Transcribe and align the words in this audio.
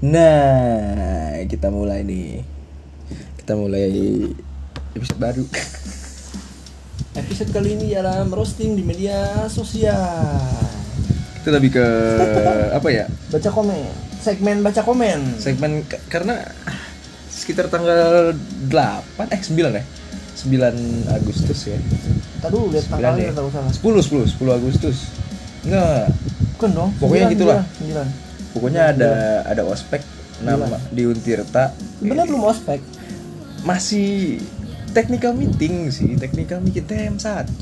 Nah, 0.00 1.36
kita 1.44 1.68
mulai 1.68 2.00
nih. 2.00 2.40
Kita 3.36 3.52
mulai 3.52 3.92
episode 4.96 5.20
baru. 5.20 5.44
Episode 7.20 7.50
kali 7.52 7.76
ini 7.76 7.92
dalam 7.92 8.32
roasting 8.32 8.80
di 8.80 8.82
media 8.86 9.44
sosial. 9.52 10.40
Kita 11.44 11.52
lebih 11.52 11.76
ke 11.76 11.86
apa 12.72 12.88
ya? 12.88 13.12
Baca 13.28 13.50
komen, 13.52 13.76
segmen 14.24 14.64
baca 14.64 14.80
komen. 14.80 15.36
Segmen 15.36 15.84
karena 16.08 16.48
sekitar 17.28 17.68
tanggal 17.68 18.32
8 18.72 19.36
eh 19.36 19.40
9 19.40 19.68
ya. 19.68 19.84
9 19.84 21.12
Agustus 21.12 21.60
ya. 21.68 21.76
Tadi 22.40 22.56
lihat 22.72 22.88
9 22.88 22.92
tanggalnya 22.96 23.24
ya. 23.28 23.32
tahu 23.36 23.48
salah. 23.52 23.68
10 23.68 24.32
10 24.32 24.48
10 24.48 24.48
Agustus. 24.64 24.96
Enggak, 25.60 26.08
Bukan 26.56 26.70
dong. 26.72 26.90
Pokoknya 26.96 27.28
sembilan, 27.28 27.36
gitulah. 27.36 27.60
sembilan, 27.60 27.76
sembilan. 27.76 28.29
Pokoknya 28.52 28.94
ada 28.96 29.12
ada 29.46 29.62
ospek 29.66 30.02
nama 30.40 30.80
di 30.90 31.04
Untirta. 31.04 31.74
Sebenarnya 32.00 32.26
belum 32.28 32.44
ospek. 32.48 32.80
masih 33.60 34.40
technical 34.96 35.36
meeting 35.36 35.92
sih 35.92 36.16
technical 36.16 36.64
meeting 36.64 36.80
TM 36.88 37.20
1 37.20 37.60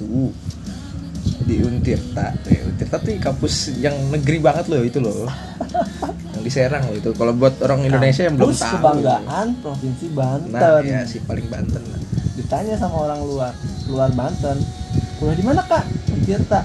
di 1.43 1.59
Untirta 1.59 2.39
ya, 2.47 2.63
Untirta 2.71 3.03
tuh 3.03 3.19
kampus 3.19 3.75
yang 3.83 3.99
negeri 4.15 4.39
banget 4.39 4.71
loh 4.71 4.79
itu 4.87 5.03
loh 5.03 5.27
yang 6.39 6.43
di 6.47 6.53
Serang 6.55 6.87
loh 6.87 7.03
itu 7.03 7.11
kalau 7.19 7.35
buat 7.35 7.59
orang 7.67 7.83
Indonesia 7.83 8.31
yang 8.31 8.39
belum 8.39 8.55
Kampus 8.55 8.63
tahu 8.63 8.75
kebanggaan 8.79 9.49
provinsi 9.59 10.07
Banten. 10.15 10.55
nah 10.55 10.79
ya 10.87 11.03
si 11.03 11.19
paling 11.27 11.51
Banten 11.51 11.83
lah 11.83 11.99
Ditanya 12.39 12.79
sama 12.79 13.11
orang 13.11 13.21
luar, 13.27 13.53
luar 13.91 14.15
Banten. 14.15 14.63
Kuliah 15.19 15.35
di 15.35 15.43
mana 15.43 15.59
kak? 15.67 15.83
Di 15.91 16.23
Tirta. 16.23 16.63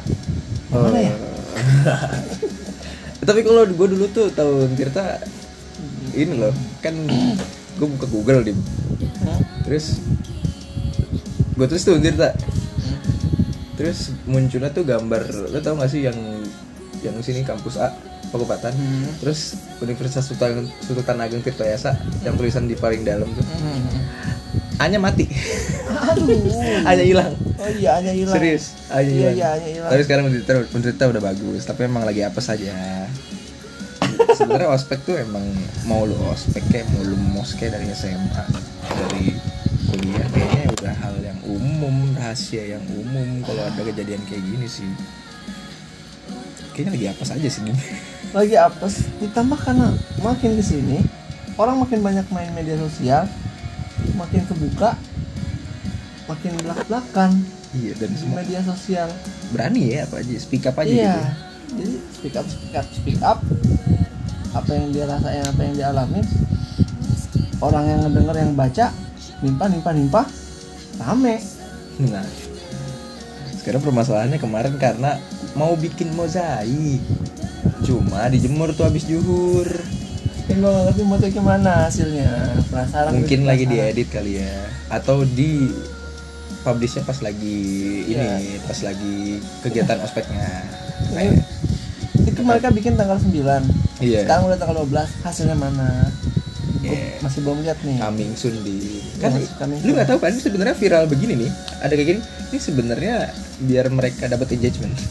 Yang 0.69 0.81
mana 0.85 0.99
ya? 1.01 1.13
Eh, 3.23 3.25
tapi 3.25 3.39
kalau 3.39 3.63
gue 3.63 3.87
dulu 3.87 4.03
tuh 4.11 4.27
tahu 4.27 4.67
Untirta 4.67 5.15
ini 6.11 6.35
loh 6.35 6.51
kan 6.83 6.91
gue 7.73 7.87
buka 7.87 8.03
Google 8.05 8.43
di 8.43 8.51
Hmm? 9.23 9.39
terus 9.63 10.03
gue 11.55 11.63
tulis 11.63 11.79
tuh 11.79 11.95
Untirta 11.95 12.35
terus 13.73 14.11
munculnya 14.27 14.67
tuh 14.67 14.83
gambar 14.83 15.23
lo 15.47 15.59
tau 15.63 15.79
gak 15.79 15.87
sih 15.87 16.03
yang 16.03 16.19
yang 16.99 17.15
sini 17.23 17.47
kampus 17.47 17.79
A 17.79 17.95
Pekopatan 18.27 18.75
Hmm. 18.75 19.07
terus 19.23 19.55
Universitas 19.79 20.27
Sultan 20.27 20.67
Sultan 20.77 21.15
Ageng 21.17 21.39
Tirtoyasa 21.39 21.95
yang 22.21 22.35
tulisan 22.35 22.67
di 22.67 22.75
paling 22.75 23.07
dalam 23.07 23.31
tuh 23.31 23.45
Hmm. 23.47 23.87
A-nya 24.75 24.99
mati 24.99 25.31
Aduh. 26.11 26.51
A-nya 26.91 27.07
hilang 27.07 27.31
Oh 27.63 27.71
iya 27.71 27.91
hanya 27.95 28.11
hilang. 28.11 28.35
serius? 28.35 28.75
A-nya 28.87 29.07
Iya 29.07 29.09
hilang. 29.09 29.33
iya 29.33 29.47
hanya 29.55 29.69
hilang. 29.71 29.89
tapi 29.89 30.01
sekarang 30.03 30.23
Untirta 30.27 30.51
Untirta 30.69 31.03
udah 31.07 31.21
bagus 31.23 31.61
tapi 31.63 31.79
emang 31.83 32.03
lagi 32.03 32.21
apa 32.21 32.39
saja 32.39 32.71
sebenarnya 34.29 34.69
ospek 34.69 34.99
tuh 35.03 35.15
emang 35.15 35.45
mau 35.83 36.03
lu 36.03 36.17
ospek 36.27 36.61
kayak 36.67 36.89
mau 36.89 37.01
lu 37.03 37.15
mos 37.15 37.53
kayak 37.53 37.77
dari 37.77 37.87
SMA 37.89 38.43
dari 38.81 39.25
kuliah 39.85 40.27
kayaknya 40.27 40.65
udah 40.73 40.95
hal 40.95 41.15
yang 41.19 41.39
umum 41.43 41.95
rahasia 42.13 42.63
yang 42.67 42.83
umum 42.91 43.41
kalau 43.41 43.61
ada 43.61 43.81
kejadian 43.83 44.21
kayak 44.25 44.41
gini 44.41 44.65
sih. 44.65 44.89
Kayaknya 46.73 46.91
lagi 46.91 47.07
apa 47.07 47.23
saja 47.23 47.47
sih. 47.47 47.61
Ini 47.61 47.73
lagi 48.33 48.55
apes 48.57 48.93
ditambah 49.19 49.59
karena 49.59 49.93
makin 50.19 50.57
ke 50.57 50.63
sini 50.63 50.97
orang 51.53 51.77
makin 51.77 52.01
banyak 52.01 52.25
main 52.27 52.49
media 52.49 52.73
sosial 52.75 53.29
makin 54.11 54.41
kebuka 54.43 54.97
makin 56.33 56.51
belak 56.65 56.81
belakan 56.89 57.31
iya 57.73 57.93
dan 57.97 58.09
di 58.13 58.17
semua 58.17 58.41
media 58.41 58.61
sosial. 58.61 59.09
Berani 59.49 59.81
ya 59.93 60.05
apa 60.05 60.21
aja 60.21 60.33
speak 60.37 60.65
up 60.69 60.77
aja 60.77 60.89
iya. 60.89 61.13
gitu. 61.13 61.21
Jadi 61.73 61.95
speak 62.13 62.35
up 62.37 62.45
speak 62.45 62.73
up 62.77 62.87
speak 62.93 63.19
up. 63.21 63.39
Apa 64.53 64.69
yang 64.77 64.93
dia 64.93 65.05
rasain 65.09 65.45
apa 65.45 65.61
yang 65.65 65.73
dia 65.73 65.87
alamin 65.89 66.25
orang 67.63 67.85
yang 67.89 67.99
ngedenger 68.05 68.35
yang 68.37 68.53
baca 68.53 68.85
nimpa 69.41 69.65
nimpa 69.69 69.89
nimpa 69.93 70.21
rame. 71.01 71.41
Nah 72.01 72.25
sekarang 73.57 73.81
permasalahannya 73.81 74.37
kemarin 74.37 74.75
karena 74.77 75.17
mau 75.57 75.73
bikin 75.73 76.13
mozaik. 76.13 77.01
Cuma 77.83 78.29
dijemur 78.29 78.75
tuh 78.77 78.85
habis 78.85 79.09
juhur. 79.09 79.65
Yang 80.51 80.59
gue 80.59 80.71
ngerti 80.71 81.01
mau 81.07 81.17
gimana 81.17 81.87
hasilnya. 81.87 82.59
Penasaran 82.67 83.15
mungkin 83.15 83.39
gitu, 83.41 83.47
lagi 83.47 83.63
penasaran. 83.63 83.87
diedit 83.95 84.07
kali 84.11 84.31
ya. 84.43 84.53
Atau 84.91 85.23
di 85.23 85.71
publishnya 86.63 87.03
pas 87.03 87.19
lagi 87.19 87.59
ini 88.07 88.15
Iya. 88.17 88.63
pas 88.63 88.79
lagi 88.81 89.15
kegiatan 89.61 89.99
ospeknya. 89.99 90.47
Ini- 91.11 91.43
itu 92.23 92.39
mereka 92.41 92.71
bikin 92.71 92.95
tanggal 92.95 93.19
9 93.19 93.67
Iya. 93.99 94.23
sekarang 94.23 94.43
udah 94.47 94.57
tanggal 94.57 94.75
12 94.81 95.09
hasilnya 95.21 95.53
mana? 95.53 96.07
Gua 96.79 96.91
Iya. 96.91 97.19
masih 97.19 97.39
belum 97.43 97.59
lihat 97.61 97.79
nih. 97.83 97.97
Coming 97.99 98.31
soon 98.33 98.55
di 98.63 98.75
kan 99.19 99.31
Yes, 99.35 99.51
coming 99.55 99.79
lu 99.83 99.91
nggak 99.93 100.07
tahu 100.07 100.19
kan 100.19 100.31
ini 100.31 100.41
sebenarnya 100.41 100.75
viral 100.75 101.03
begini 101.07 101.33
nih. 101.37 101.51
Ada 101.79 101.93
kayak 101.93 102.07
gini 102.07 102.21
ini 102.23 102.57
sebenarnya 102.59 103.15
biar 103.61 103.85
mereka 103.87 104.27
dapat 104.27 104.47
engagement. 104.51 104.95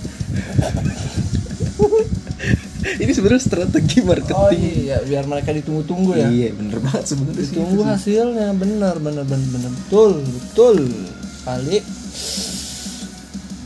Ini 2.83 3.15
sebenarnya 3.15 3.43
strategi 3.43 4.03
oh 4.03 4.11
marketing 4.11 4.63
iya 4.83 4.99
biar 5.01 5.25
mereka 5.25 5.55
ditunggu-tunggu 5.55 6.19
ya. 6.19 6.27
Iya 6.29 6.51
bener 6.51 6.79
banget 6.83 7.05
sebenarnya. 7.15 7.43
Ditunggu 7.47 7.83
hasilnya 7.87 8.49
bener 8.59 8.95
bener 8.99 9.23
bener 9.23 9.49
bener. 9.49 9.71
Betul 9.87 10.11
betul 10.27 10.77
kali. 11.43 11.79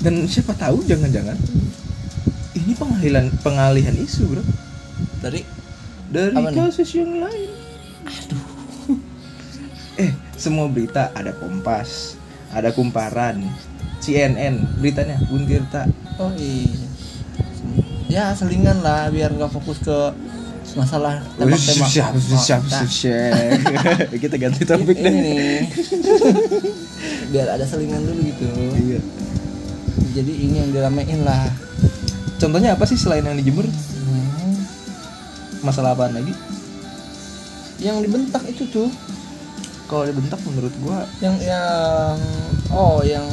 Dan 0.00 0.28
siapa 0.28 0.52
tahu 0.54 0.84
jangan-jangan 0.86 1.34
ini 2.56 2.72
pengalihan 2.74 3.26
pengalihan 3.44 3.94
isu 3.94 4.22
bro. 4.32 4.44
Dari? 5.20 5.44
Dari 6.10 6.34
Apa 6.34 6.50
nih? 6.50 6.58
kasus 6.66 6.90
yang 6.96 7.12
lain. 7.20 7.50
Aduh. 8.06 8.44
Eh 10.02 10.12
semua 10.36 10.68
berita 10.68 11.08
ada 11.16 11.32
kompas 11.32 12.20
ada 12.52 12.68
kumparan 12.68 13.40
CNN 14.04 14.60
beritanya 14.76 15.16
Untirta 15.32 15.88
oh 16.20 16.32
iya. 16.36 16.84
Ya 18.06 18.24
selingan 18.36 18.84
lah 18.84 19.08
biar 19.08 19.32
nggak 19.32 19.50
fokus 19.50 19.80
ke 19.80 19.98
masalah 20.76 21.24
tembak-tembak. 21.40 21.88
Siap, 21.88 22.12
siap, 22.20 22.62
siap. 22.86 24.12
kita 24.22 24.36
ganti 24.36 24.62
topik 24.68 25.00
ini 25.00 25.08
deh. 25.08 25.12
nih. 25.16 25.58
Biar 27.32 27.48
ada 27.56 27.64
selingan 27.64 28.04
dulu 28.04 28.20
gitu. 28.22 28.44
Iya. 28.76 29.00
jadi 30.12 30.32
ini 30.32 30.56
yang 30.60 30.70
diramein 30.72 31.24
lah. 31.24 31.48
Contohnya 32.36 32.76
apa 32.76 32.84
sih 32.84 33.00
selain 33.00 33.24
yang 33.24 33.36
dijemur? 33.40 33.64
Hmm. 33.64 34.54
masalah 35.64 35.96
apaan 35.96 36.14
lagi? 36.14 36.30
Yang 37.80 38.06
dibentak 38.06 38.44
itu 38.46 38.68
tuh 38.70 38.88
kalau 39.86 40.04
dibentak 40.06 40.38
menurut 40.44 40.74
gua 40.82 41.06
yang 41.22 41.34
yang 41.40 42.18
oh 42.74 43.00
yang 43.06 43.26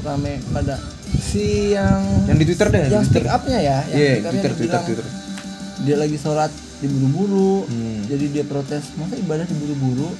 rame 0.00 0.40
pada 0.48 0.80
si 1.20 1.76
yang 1.76 2.00
yang 2.24 2.38
di 2.40 2.44
Twitter 2.48 2.68
deh 2.72 2.80
yang 2.88 3.04
di 3.04 3.06
speak 3.06 3.24
Twitter 3.28 3.36
upnya 3.36 3.58
ya 3.60 3.78
yang 3.92 4.00
iya 4.00 4.12
speak 4.16 4.24
up 4.24 4.32
Twitter 4.32 4.52
Twitter 4.56 4.64
bilang 4.64 4.84
Twitter. 4.88 5.06
dia 5.84 5.96
lagi 6.00 6.16
sholat 6.16 6.50
diburu-buru. 6.80 7.68
Hmm. 7.68 8.00
jadi 8.08 8.24
dia 8.32 8.44
protes 8.48 8.96
masa 8.96 9.14
ibadah 9.20 9.44
diburu-buru? 9.44 10.10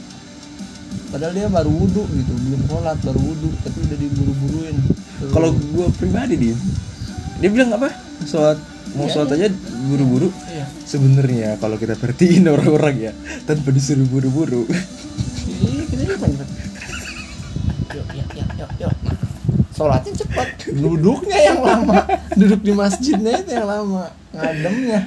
Padahal 1.10 1.32
dia 1.34 1.46
baru 1.50 1.70
wudhu 1.74 2.06
gitu 2.06 2.32
belum 2.46 2.60
sholat 2.70 2.98
baru 3.02 3.18
wudhu 3.18 3.50
tapi 3.66 3.78
udah 3.82 3.98
diburu-buruin. 3.98 4.76
Kalau 5.34 5.50
gua 5.74 5.86
pribadi 5.96 6.34
dia 6.38 6.56
dia 7.40 7.50
bilang 7.50 7.74
apa? 7.74 7.88
Sholat 8.28 8.58
mau 8.94 9.06
Iya, 9.06 9.12
sholat 9.14 9.30
aja 9.38 9.46
buru-buru 9.86 10.28
iya. 10.50 10.66
Sebenarnya 10.82 11.48
kalau 11.62 11.78
kita 11.78 11.94
perhatiin 11.94 12.42
orang-orang 12.50 13.10
ya 13.10 13.12
tanpa 13.46 13.70
disuruh 13.70 14.06
buru-buru. 14.06 14.66
Ih, 15.46 15.86
kita 15.86 16.14
cepet 16.14 16.30
yuk 17.90 18.06
yuk 18.14 18.28
yuk 18.34 18.50
yuk 18.58 18.70
yuk. 18.82 18.94
Sholatnya 19.74 20.12
cepat 20.12 20.48
duduknya 20.74 21.38
yang 21.40 21.60
lama. 21.64 22.04
Duduk 22.36 22.60
di 22.60 22.72
masjidnya 22.74 23.40
itu 23.40 23.50
yang 23.56 23.66
lama. 23.66 24.12
Ngademnya 24.36 25.00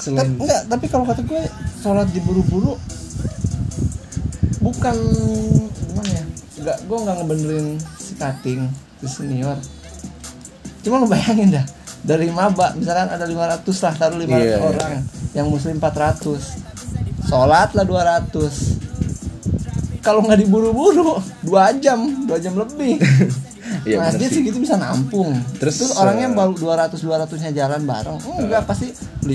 selain 0.00 0.16
Tapi, 0.16 0.32
enggak, 0.40 0.62
tapi 0.68 0.86
kalau 0.88 1.04
kata 1.04 1.22
gue 1.24 1.42
sholat 1.80 2.08
diburu-buru 2.12 2.76
bukan 4.60 4.96
gimana 5.72 6.10
ya? 6.10 6.24
Enggak, 6.60 6.78
gue 6.84 6.98
nggak 7.00 7.16
ngebenerin 7.20 7.66
si 7.96 8.12
cutting 8.16 8.68
si 9.00 9.06
senior. 9.08 9.56
Cuma 10.80 11.00
lu 11.00 11.08
bayangin 11.08 11.52
dah 11.52 11.64
dari 12.00 12.32
maba 12.32 12.72
misalkan 12.76 13.08
ada 13.12 13.28
500 13.28 13.84
lah 13.84 13.94
taruh 13.96 14.16
500 14.16 14.24
Iya, 14.24 14.40
iya. 14.40 14.56
orang 14.56 15.04
yang 15.36 15.52
muslim 15.52 15.76
400 15.76 17.28
sholat 17.28 17.76
lah 17.76 17.84
200 17.84 20.00
kalau 20.00 20.24
nggak 20.24 20.40
diburu-buru 20.40 21.20
dua 21.44 21.76
jam 21.76 22.00
dua 22.24 22.40
jam 22.40 22.56
lebih 22.56 22.96
Bener 23.82 24.12
masjid 24.12 24.28
sih. 24.28 24.36
segitu 24.42 24.58
bisa 24.60 24.76
nampung. 24.76 25.32
Terus, 25.56 25.80
terus, 25.80 25.92
orangnya 25.96 26.28
eh, 26.28 26.36
baru 26.36 26.52
200 26.52 27.00
200 27.00 27.42
nya 27.44 27.64
jalan 27.64 27.80
bareng 27.84 28.18
enggak 28.38 28.62
pasti 28.64 28.92
5 29.24 29.30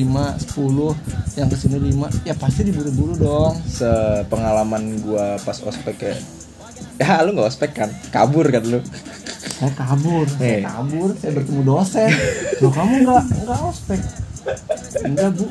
10 0.54 1.38
yang 1.38 1.48
ke 1.50 1.58
sini 1.58 1.78
5 1.82 2.28
ya 2.30 2.36
pasti 2.38 2.62
diburu-buru 2.64 3.14
dong. 3.18 3.54
Sepengalaman 3.66 5.02
gua 5.02 5.36
pas 5.42 5.58
ospek 5.58 5.96
kayak 5.98 6.20
ya 6.96 7.26
lu 7.26 7.34
nggak 7.34 7.50
ospek 7.50 7.72
kan? 7.74 7.90
Kabur 8.10 8.46
kan 8.48 8.64
lu? 8.64 8.80
Saya 9.56 9.72
kabur 9.72 10.28
Eh. 10.38 10.62
saya 10.62 10.68
kabur 10.68 11.10
saya 11.16 11.32
bertemu 11.34 11.62
dosen. 11.64 12.10
Loh 12.62 12.72
kamu 12.72 12.94
nggak 13.02 13.24
nggak 13.44 13.60
ospek? 13.66 14.00
Enggak 15.02 15.30
bu. 15.34 15.46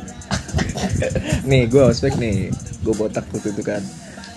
Nih 1.44 1.66
gue 1.66 1.82
ospek 1.82 2.14
nih. 2.14 2.48
Gue 2.84 2.94
botak 2.94 3.24
waktu 3.32 3.50
itu 3.50 3.64
kan 3.64 3.80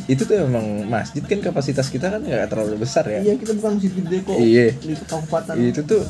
itu 0.07 0.24
tuh 0.24 0.39
emang 0.39 0.88
masjid 0.88 1.19
kan 1.19 1.44
kapasitas 1.44 1.92
kita 1.92 2.07
kan 2.07 2.24
nggak 2.24 2.48
terlalu 2.48 2.88
besar 2.88 3.04
ya. 3.12 3.19
Iya 3.19 3.36
kita 3.36 3.59
bukan 3.59 3.71
masjid 3.75 3.92
gede 3.92 4.18
kok. 4.24 4.36
Iya. 4.39 4.68
di 4.80 4.94
kabupaten. 5.04 5.54
Itu 5.59 5.81
tuh 5.83 6.01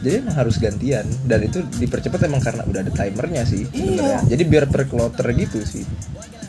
jadi 0.00 0.24
emang 0.24 0.36
harus 0.36 0.56
gantian. 0.56 1.04
Dan 1.28 1.40
itu 1.44 1.60
dipercepat 1.76 2.24
emang 2.24 2.40
karena 2.40 2.64
udah 2.64 2.80
ada 2.80 2.92
timernya 2.92 3.44
sih 3.44 3.68
sebenarnya. 3.68 4.24
Iya. 4.24 4.28
jadi 4.32 4.42
biar 4.48 4.64
per 4.72 4.88
kloter 4.88 5.28
gitu 5.36 5.60
sih. 5.60 5.84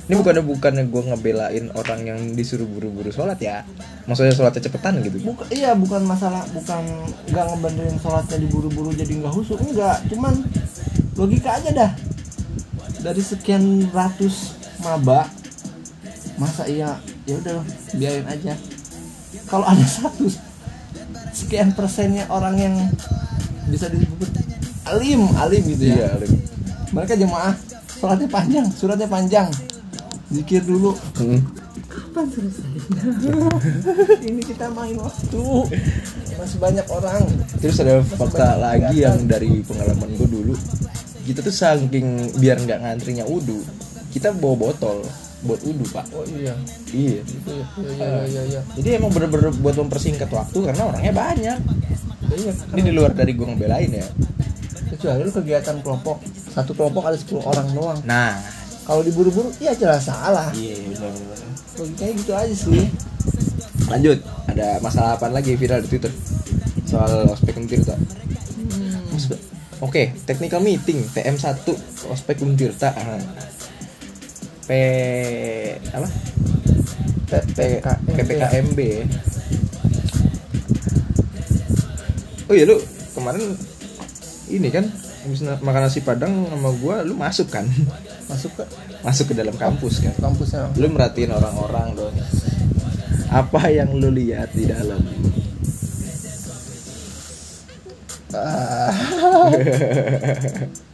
Ini 0.06 0.22
bukannya 0.22 0.44
bukannya 0.46 0.84
gue 0.86 1.02
ngebelain 1.02 1.66
orang 1.74 2.00
yang 2.06 2.20
disuruh 2.38 2.70
buru-buru 2.70 3.10
sholat 3.10 3.42
ya? 3.42 3.66
Maksudnya 4.06 4.38
sholatnya 4.38 4.70
cepetan 4.70 5.02
gitu? 5.02 5.18
Bukan, 5.20 5.50
iya 5.50 5.74
bukan 5.74 6.06
masalah 6.06 6.46
bukan 6.54 7.10
nggak 7.34 7.46
ngebenerin 7.52 7.98
sholatnya 8.00 8.38
diburu-buru 8.40 8.94
jadi 8.94 9.12
nggak 9.20 9.34
husuk 9.34 9.60
enggak 9.66 10.00
cuman 10.08 10.46
logika 11.20 11.60
aja 11.60 11.70
dah. 11.76 11.92
Dari 13.04 13.20
sekian 13.20 13.92
ratus 13.92 14.56
maba 14.80 15.26
masa 16.36 16.64
iya? 16.68 17.00
Ya 17.26 17.36
udah 17.40 17.58
biarin. 17.96 18.26
aja. 18.28 18.54
Kalau 19.46 19.66
ada 19.68 19.86
satu 19.86 20.28
sekian 21.36 21.76
persennya 21.76 22.26
orang 22.32 22.56
yang 22.56 22.76
bisa 23.68 23.92
disebut 23.92 24.30
alim 24.88 25.28
alim 25.36 25.64
gitu 25.66 25.84
ya. 25.92 25.96
Iya 25.96 26.08
Alim. 26.22 26.32
mereka 26.94 27.14
jemaah 27.18 27.54
sholatnya 28.00 28.30
panjang 28.30 28.66
suratnya 28.72 29.08
panjang. 29.10 29.48
Zikir 30.32 30.64
dulu. 30.66 30.96
Hmm. 31.22 31.42
kapan 31.86 32.28
selesainya 32.28 33.48
ini 34.32 34.42
kita 34.44 34.68
main 34.72 34.98
waktu. 35.00 35.44
Masih 36.36 36.60
banyak 36.60 36.88
orang. 36.92 37.24
Terus 37.64 37.78
ada 37.80 38.04
fakta 38.04 38.60
lagi 38.60 39.08
yang 39.08 39.24
dari 39.28 39.64
pengalaman 39.64 40.12
gue 40.20 40.28
dulu. 40.28 40.54
Kita 41.24 41.40
tuh 41.40 41.56
saking 41.56 42.36
biar 42.40 42.60
nggak 42.60 42.80
ngantrinya 42.84 43.24
udu 43.26 43.64
kita 44.16 44.32
bawa 44.32 44.72
botol 44.72 45.04
buat 45.46 45.62
udu 45.62 45.86
pak. 45.90 46.06
Oh 46.12 46.26
iya. 46.26 46.54
Iya. 46.90 47.22
Itu 47.22 47.50
ya. 47.50 47.66
Iya 47.78 47.94
iya 47.96 48.26
iya 48.26 48.42
iya. 48.50 48.62
Jadi 48.76 48.90
emang 48.98 49.12
bener-bener 49.14 49.54
buat 49.56 49.76
mempersingkat 49.78 50.28
waktu 50.28 50.58
karena 50.66 50.84
orangnya 50.86 51.14
banyak. 51.14 51.60
Iya 52.26 52.52
ini 52.74 52.82
di 52.82 52.92
luar 52.92 53.14
dari 53.14 53.32
gue 53.32 53.46
ngebelain 53.46 53.92
ya. 53.94 54.08
Kecuali 54.90 55.22
lu 55.22 55.32
kegiatan 55.32 55.78
kelompok. 55.80 56.20
Satu 56.50 56.74
kelompok 56.74 57.06
ada 57.06 57.18
10 57.18 57.38
orang 57.42 57.68
doang. 57.72 58.00
Nah. 58.04 58.36
Kalau 58.86 59.02
diburu-buru 59.02 59.50
iya 59.58 59.74
jelas 59.74 60.06
salah. 60.06 60.50
Iya 60.52 60.78
bener-bener 60.90 61.38
logikanya 61.76 62.14
gitu 62.16 62.32
aja 62.34 62.54
sih. 62.54 62.86
Lanjut. 63.86 64.18
Ada 64.46 64.80
masalah 64.80 65.18
apa 65.18 65.28
lagi 65.28 65.54
viral 65.54 65.84
di 65.84 65.90
twitter? 65.90 66.14
Soal 66.86 67.26
ospek 67.28 67.58
Untirta 67.58 67.98
Ospek- 69.12 69.42
oke 69.82 70.14
technical 70.24 70.62
meeting 70.62 71.02
TM1 71.12 71.66
ospek 72.08 72.40
Untirta 72.40 72.94
Ah. 72.94 73.20
P 74.66 74.72
apa? 75.94 76.10
PPK 77.26 77.88
PPKMB 78.06 78.80
oh 82.46 82.54
iya 82.54 82.66
lu 82.70 82.78
kemarin 83.18 83.58
ini 84.50 84.70
kan 84.70 84.86
habis 85.26 85.42
makan 85.42 85.82
nasi 85.90 86.06
padang 86.06 86.46
sama 86.46 86.70
gua 86.78 87.02
lu 87.02 87.18
masuk 87.18 87.50
kan? 87.50 87.66
Masuk 88.30 88.54
ke 88.54 88.64
masuk 89.02 89.34
ke 89.34 89.38
dalam 89.38 89.58
kampus 89.58 90.06
kan? 90.06 90.14
Kampusnya 90.22 90.70
lu 90.78 90.86
merhatiin 90.94 91.34
orang-orang 91.34 91.98
dong. 91.98 92.14
Apa 93.34 93.74
yang 93.74 93.90
lu 93.98 94.14
lihat 94.14 94.54
di 94.54 94.70
dalam? 94.70 95.02
Ah. 98.36 98.94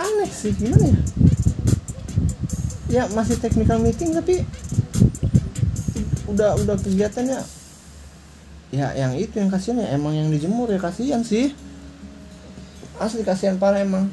aneh 0.00 0.30
sih 0.32 0.52
gimana 0.52 0.84
ya 0.84 1.00
ya 2.90 3.06
masih 3.14 3.38
technical 3.38 3.78
meeting 3.78 4.10
tapi 4.12 4.42
udah 6.26 6.58
udah 6.58 6.76
kegiatannya. 6.78 7.40
Ya 8.70 8.94
yang 8.94 9.18
itu 9.18 9.38
yang 9.38 9.50
kasihan 9.50 9.82
ya 9.82 9.94
emang 9.94 10.14
yang 10.14 10.30
dijemur 10.30 10.70
ya 10.70 10.78
kasihan 10.78 11.22
sih. 11.22 11.54
Asli 12.98 13.22
kasihan 13.26 13.56
parah 13.56 13.82
emang. 13.82 14.10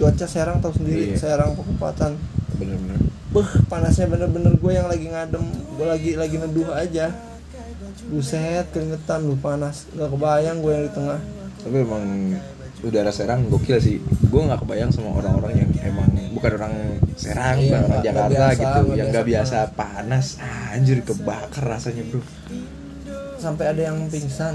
Cuaca 0.00 0.24
Serang 0.24 0.64
tahu 0.64 0.80
sendiri 0.80 1.12
Iya. 1.12 1.16
Serang 1.20 1.52
Pekupatan 1.52 2.16
bener-bener. 2.56 3.00
Beh, 3.30 3.50
panasnya 3.68 4.10
bener-bener 4.10 4.56
gue 4.56 4.72
yang 4.74 4.88
lagi 4.88 5.06
ngadem. 5.06 5.44
Gue 5.76 5.86
lagi 5.86 6.10
lagi 6.16 6.36
neduh 6.40 6.72
aja. 6.72 7.14
Buset 8.10 8.68
keringetan 8.72 9.28
lu 9.28 9.36
panas. 9.38 9.86
Nggak 9.94 10.10
kebayang 10.12 10.56
gue 10.60 10.72
yang 10.72 10.84
di 10.88 10.92
tengah. 10.92 11.20
Tapi 11.60 11.76
emang 11.84 12.04
udara 12.82 13.12
Serang 13.12 13.46
gokil 13.48 13.78
sih. 13.78 13.96
Gue 14.28 14.40
nggak 14.44 14.66
kebayang 14.66 14.90
sama 14.90 15.14
orang-orang 15.14 15.62
yang 15.62 15.70
emang 15.84 16.09
bukan 16.30 16.50
orang 16.56 16.74
Serang 17.18 17.56
Iya, 17.58 17.66
bukan 17.66 17.80
orang 17.90 18.02
Jakarta 18.04 18.30
biasa, 18.30 18.60
gitu. 18.62 18.80
yang 18.96 19.08
nggak 19.10 19.26
biasa. 19.26 19.56
panas. 19.76 20.26
Anjir 20.70 20.98
kebakar 21.02 21.64
rasanya 21.66 22.02
bro. 22.08 22.22
Sampai 23.36 23.64
ada 23.72 23.82
yang 23.92 23.98
pingsan. 24.08 24.54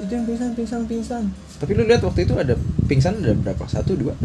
Itu 0.00 0.12
yang 0.12 0.24
pingsan 0.28 0.50
pingsan 0.54 0.80
pingsan. 0.86 1.22
Tapi 1.60 1.70
lu 1.76 1.84
lihat 1.84 2.00
waktu 2.04 2.24
itu 2.24 2.34
ada 2.36 2.54
pingsan 2.88 3.20
ada 3.20 3.36
berapa? 3.36 3.64
Satu 3.68 3.96
dua? 3.96 4.16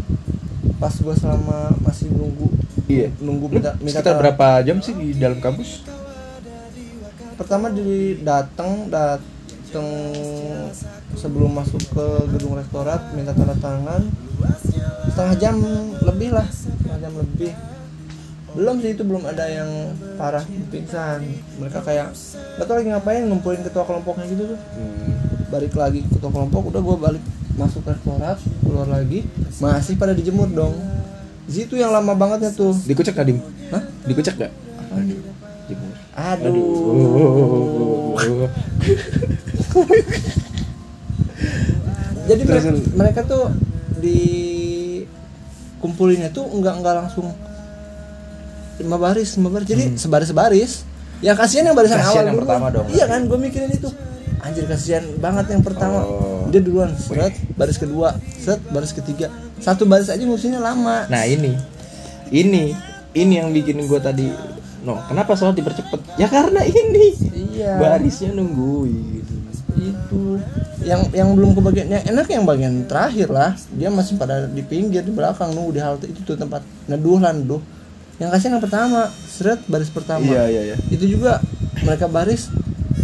Pas 0.76 0.92
gue 0.92 1.14
selama 1.16 1.72
masih 1.80 2.12
nunggu 2.12 2.52
iya. 2.88 3.08
nunggu 3.16 3.48
minta 3.48 3.72
minta 3.80 4.04
sekitar 4.04 4.20
berapa 4.20 4.60
jam 4.60 4.80
sih 4.84 4.92
di 4.92 5.16
dalam 5.16 5.40
kampus? 5.40 5.84
Pertama 7.36 7.72
di 7.72 8.20
datang 8.24 8.88
datang 8.88 9.88
sebelum 11.16 11.52
masuk 11.52 11.80
ke 11.92 12.06
gedung 12.36 12.56
rektorat 12.56 13.12
minta 13.16 13.32
tanda 13.32 13.56
tangan 13.56 14.04
setengah 15.10 15.34
jam 15.40 15.56
lebih 16.04 16.30
lah. 16.32 16.46
Setengah 16.48 16.98
jam 17.00 17.12
lebih. 17.16 17.52
Belum 18.56 18.80
sih 18.80 18.96
itu 18.96 19.02
belum 19.04 19.24
ada 19.28 19.44
yang 19.48 19.68
parah 20.16 20.44
pingsan. 20.72 21.24
Mereka 21.60 21.84
kayak 21.84 22.12
gak 22.56 22.64
tau 22.64 22.76
lagi 22.80 22.88
ngapain 22.88 23.24
ngumpulin 23.28 23.60
ketua 23.64 23.84
kelompoknya 23.84 24.24
gitu 24.32 24.56
tuh. 24.56 24.60
Hmm. 24.76 25.12
balik 25.46 25.78
lagi 25.78 26.02
ke 26.02 26.18
ketua 26.18 26.34
kelompok 26.34 26.74
udah 26.74 26.82
gue 26.82 26.96
balik 26.98 27.22
masuk 27.54 27.86
ke 27.86 27.94
rektorat 27.94 28.34
keluar 28.66 28.90
lagi 28.90 29.22
masih 29.62 29.94
pada 29.94 30.10
dijemur 30.10 30.50
dong. 30.50 30.74
Di 31.46 31.62
situ 31.62 31.78
yang 31.78 31.94
lama 31.94 32.18
bangetnya 32.18 32.50
tuh. 32.50 32.74
Dikucek 32.82 33.14
gak 33.14 33.30
dim? 33.30 33.38
Hah? 33.70 33.82
dikucek 34.06 34.34
gak 34.42 34.52
aduh 34.96 35.20
jemur. 35.66 35.92
Aduh, 36.16 36.48
aduh. 38.16 38.48
Jadi 42.26 42.42
mereka, 42.42 42.70
mereka 42.96 43.20
tuh 43.22 43.52
di 44.06 44.22
kumpulinnya 45.82 46.30
tuh 46.30 46.46
nggak 46.46 46.74
nggak 46.78 46.94
langsung 46.94 47.26
lima 48.78 48.96
baris 48.96 49.34
lima 49.34 49.50
baris. 49.50 49.66
Jadi 49.66 49.84
sebaris 49.98 50.28
sebaris. 50.30 50.72
Ya 51.24 51.32
kasihan 51.32 51.64
yang 51.66 51.76
barisan 51.76 51.96
Hmm. 51.98 52.06
Kasihan 52.06 52.22
awal 52.22 52.24
yang 52.28 52.36
duluan. 52.36 52.44
pertama 52.46 52.66
dong, 52.70 52.86
iya 52.92 53.04
kan 53.08 53.20
gue 53.24 53.38
mikirin 53.40 53.72
itu. 53.72 53.88
Anjir 54.44 54.68
kasihan 54.68 55.02
banget 55.18 55.50
yang 55.50 55.64
pertama. 55.64 56.04
Oh. 56.06 56.46
dia 56.46 56.62
duluan 56.62 56.94
set. 56.94 57.34
Baris 57.58 57.74
kedua 57.74 58.14
set. 58.38 58.62
Baris 58.70 58.94
ketiga. 58.94 59.26
Satu 59.58 59.82
baris 59.82 60.06
aja 60.06 60.20
ngurusinnya 60.22 60.60
lama. 60.62 61.08
Nah 61.10 61.24
ini, 61.26 61.56
ini, 62.30 62.70
ini 63.16 63.32
yang 63.34 63.50
bikin 63.50 63.82
gue 63.82 63.98
tadi, 63.98 64.28
no, 64.84 65.00
kenapa 65.08 65.34
sholat 65.34 65.56
dipercepet? 65.58 66.20
Ya 66.20 66.28
karena 66.30 66.62
ini, 66.62 67.16
iya. 67.56 67.80
Barisnya 67.80 68.30
nungguin. 68.30 69.25
Itu 69.78 70.40
yang 70.80 71.04
yang 71.10 71.28
belum 71.32 71.52
kebagian 71.52 71.86
yang 71.88 72.04
enak 72.06 72.26
yang 72.26 72.44
bagian 72.44 72.84
terakhir 72.84 73.28
lah. 73.28 73.52
Dia 73.72 73.88
masih 73.88 74.16
pada 74.16 74.44
di 74.44 74.60
pinggir 74.60 75.00
di 75.00 75.12
belakang. 75.12 75.52
Nunggu 75.52 75.76
di 75.76 75.80
halte 75.80 76.06
itu 76.06 76.20
tuh 76.22 76.34
tempat. 76.34 76.64
Neduh 76.86 77.18
lah 77.18 77.32
neduh. 77.32 77.60
Yang 78.16 78.30
kasihan 78.32 78.52
yang 78.56 78.64
pertama 78.64 79.00
seret 79.28 79.60
baris 79.66 79.92
pertama. 79.92 80.24
Iya 80.24 80.44
iya 80.48 80.62
iya. 80.72 80.76
itu 80.88 81.04
juga 81.06 81.38
mereka 81.80 82.06
baris. 82.06 82.48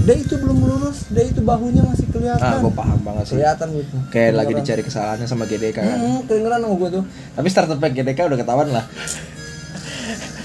Dia 0.02 0.16
itu 0.16 0.34
belum 0.34 0.58
lurus. 0.58 1.06
Dia 1.08 1.28
itu 1.28 1.40
bahunya 1.40 1.84
masih 1.84 2.06
Ah, 2.12 2.12
kelihatan 2.12 2.58
gue 2.60 2.74
paham 2.76 3.00
banget 3.02 3.24
sih. 3.24 3.34
kelihatan 3.34 3.66
gitu 3.72 3.96
Kayak 4.08 4.32
lagi 4.36 4.52
dicari 4.54 4.82
kesalahannya 4.84 5.26
sama 5.26 5.44
GDK 5.44 5.74
kan. 5.74 5.96
hmm, 5.96 6.20
kedengeran 6.24 6.58
sama 6.60 6.74
gue 6.76 6.88
tuh. 7.00 7.04
Tapi 7.34 7.46
starter 7.48 7.76
pack 7.76 7.92
GDK 7.92 8.18
udah 8.26 8.38
ketahuan 8.38 8.68
lah. 8.70 8.84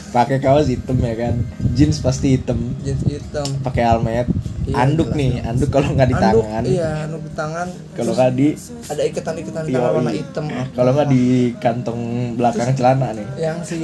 Pakai 0.08 0.38
kaos 0.38 0.66
hitam 0.66 0.98
ya 0.98 1.14
kan, 1.14 1.36
jeans 1.74 2.00
pasti 2.00 2.34
hitam, 2.34 2.58
jeans 2.80 3.04
hitam 3.04 3.44
pakai 3.60 3.84
helmet, 3.84 4.28
Iya, 4.64 4.76
anduk 4.82 5.10
jelas 5.10 5.20
nih, 5.20 5.32
anduk 5.42 5.70
kalau 5.70 5.88
nggak 5.90 6.08
di 6.08 6.16
Anduk, 6.18 6.44
tangan, 6.44 6.64
iya 6.66 6.90
anduk 7.04 7.22
di 7.22 7.32
tangan 7.34 7.68
kalau 7.90 8.04
Terus 8.06 8.18
nggak 8.18 8.32
di, 8.34 8.48
ada 8.88 9.02
ikatan-ikatan 9.04 9.62
di 9.62 9.70
Yoi. 9.70 9.78
tangan 9.78 9.92
warna 9.94 10.12
hitam 10.12 10.46
kalau 10.74 10.92
nggak 10.92 11.10
di 11.10 11.24
kantong 11.58 12.02
belakang 12.36 12.70
celana 12.74 13.08
nih. 13.12 13.28
yang 13.38 13.58
si 13.62 13.80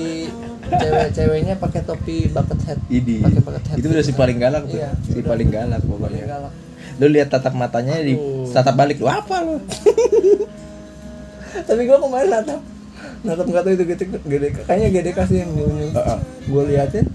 cewek-ceweknya 0.65 1.55
pakai 1.55 1.81
topi 1.83 2.27
bucket 2.27 2.59
hat 2.65 2.79
Idi. 2.89 3.19
pakai 3.19 3.41
bucket 3.41 3.63
hat 3.65 3.75
Itu 3.77 3.87
udah 3.89 4.03
si 4.03 4.11
paling 4.11 4.37
galak 4.37 4.63
tuh. 4.65 4.75
Iya, 4.75 4.89
si 5.01 5.11
udah. 5.13 5.27
paling 5.29 5.49
galak 5.49 5.79
Paling 5.79 5.91
pokoknya. 5.93 6.25
galak. 6.25 6.53
Lu 6.93 7.07
lihat 7.09 7.27
tatap 7.29 7.53
matanya 7.53 7.95
di 7.99 8.13
Aduh. 8.13 8.47
tatap 8.49 8.75
balik 8.75 8.97
lu 8.97 9.07
apa 9.07 9.35
lu? 9.41 9.55
tapi 11.67 11.81
gua 11.83 11.99
kemarin 11.99 12.29
natap 12.33 12.61
natap 13.21 13.45
nggak 13.45 13.63
tahu 13.63 13.73
itu 13.73 13.83
GDK, 13.85 14.11
GDK 14.21 14.57
kayaknya 14.65 14.89
GDK 14.91 15.17
sih 15.25 15.37
yang 15.39 15.51
nyuruh 15.51 15.91
Heeh. 15.91 16.17
gue 16.45 16.63
liatin. 16.69 17.05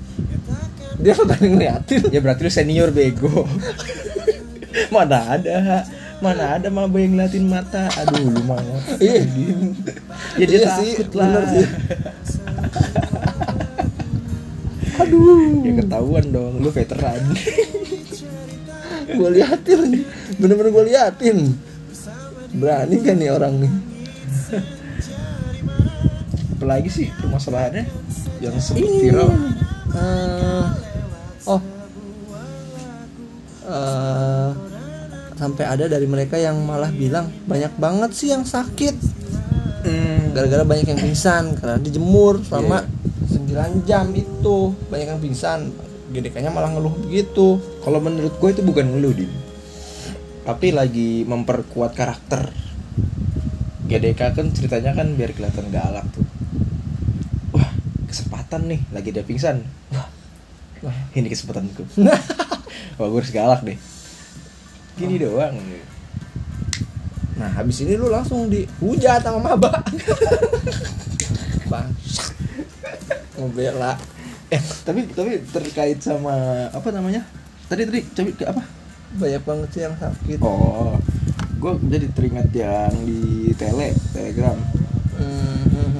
Dia 0.99 1.15
tadi 1.15 1.47
ngeliatin. 1.47 2.03
Ya 2.11 2.19
berarti 2.19 2.41
lu 2.43 2.51
senior 2.51 2.91
bego. 2.91 3.47
Mana 4.91 5.19
ada 5.31 5.87
mana 6.19 6.59
ada 6.59 6.69
maba 6.69 6.97
yang 6.97 7.15
ngeliatin 7.15 7.47
mata. 7.47 7.87
Aduh 7.95 8.25
lu 8.27 8.43
mah 8.43 8.59
Iya. 8.99 9.23
ya 10.35 10.45
dia 10.45 10.59
Iya 10.59 10.69
sih, 10.75 10.91
takut 10.97 11.15
lah. 11.15 11.27
bener 11.29 11.45
sih. 11.47 11.67
aduh. 15.03 15.63
Ya 15.63 15.73
ketahuan 15.79 16.27
dong 16.29 16.55
lu 16.59 16.71
veteran. 16.71 17.23
Gue 19.09 19.29
liatin. 19.33 19.81
Bener-bener 20.37 20.71
gue 20.71 20.85
liatin. 20.89 21.39
Berani 22.49 22.97
kan 22.99 23.15
nih 23.15 23.31
orang 23.31 23.55
nih 23.61 23.73
apalagi 26.59 26.91
sih 26.91 27.07
permasalahannya 27.15 27.87
yang 28.43 28.59
sempet 28.59 28.83
Ini. 28.83 28.99
viral. 28.99 29.31
Eh, 29.95 30.67
oh. 31.47 31.63
Eh, 33.63 34.51
sampai 35.39 35.65
ada 35.71 35.87
dari 35.87 36.11
mereka 36.11 36.35
yang 36.35 36.59
malah 36.67 36.91
bilang 36.91 37.31
banyak 37.47 37.71
banget 37.79 38.11
sih 38.11 38.35
yang 38.35 38.43
sakit. 38.43 38.99
Hmm, 39.87 40.35
gara-gara 40.35 40.67
banyak 40.67 40.91
yang 40.91 40.99
pingsan 40.99 41.55
karena 41.55 41.79
dijemur 41.79 42.43
selama 42.43 42.83
Iya. 43.31 43.71
9 43.79 43.87
jam 43.87 44.11
itu. 44.19 44.75
Banyak 44.91 45.15
yang 45.15 45.23
pingsan 45.23 45.71
GDK-nya 46.11 46.51
malah 46.51 46.75
ngeluh 46.75 47.07
begitu. 47.07 47.63
Kalau 47.87 48.03
menurut 48.03 48.35
gue 48.35 48.51
itu 48.51 48.67
bukan 48.67 48.99
ngeluh 48.99 49.15
din. 49.15 49.31
Tapi 50.43 50.75
lagi 50.75 51.23
memperkuat 51.23 51.95
karakter. 51.95 52.51
GDK 53.89 54.21
kan 54.37 54.51
ceritanya 54.53 54.93
kan 54.93 55.17
biar 55.17 55.33
kelihatan 55.33 55.73
galak 55.73 56.05
tuh 56.13 56.28
kesempatan 58.49 58.65
nih 58.65 58.81
lagi 58.97 59.09
dia 59.13 59.25
pingsan. 59.29 59.57
Wah 59.93 60.09
Wah. 60.81 60.97
ini 61.13 61.29
kesempatanku. 61.29 61.85
Wah 62.97 63.07
gue 63.13 63.21
harus 63.21 63.29
galak 63.29 63.61
deh. 63.61 63.77
Gini 64.97 65.21
doang. 65.21 65.53
Nah 67.37 67.51
habis 67.53 67.85
ini 67.85 68.01
lu 68.01 68.09
langsung 68.09 68.49
dihujat 68.49 69.21
sama 69.21 69.53
maba. 69.53 69.85
Bang. 71.69 71.93
Ngebela. 73.37 74.01
Eh 74.49 74.63
tapi 74.81 75.05
tapi 75.13 75.45
terkait 75.53 76.01
sama 76.01 76.33
apa 76.73 76.89
namanya? 76.89 77.29
Tadi 77.69 77.85
tadi 77.85 78.01
coba 78.17 78.31
ke 78.33 78.45
apa? 78.49 78.63
Banyak 79.21 79.43
banget 79.45 79.69
sih 79.77 79.83
yang 79.85 79.97
sakit. 80.01 80.41
Oh 80.41 80.97
gue 81.59 81.73
jadi 81.91 82.07
teringat 82.17 82.49
yang 82.57 82.95
di 83.05 83.53
tele 83.61 83.93
telegram. 84.17 84.57
Hmm, 85.19 85.58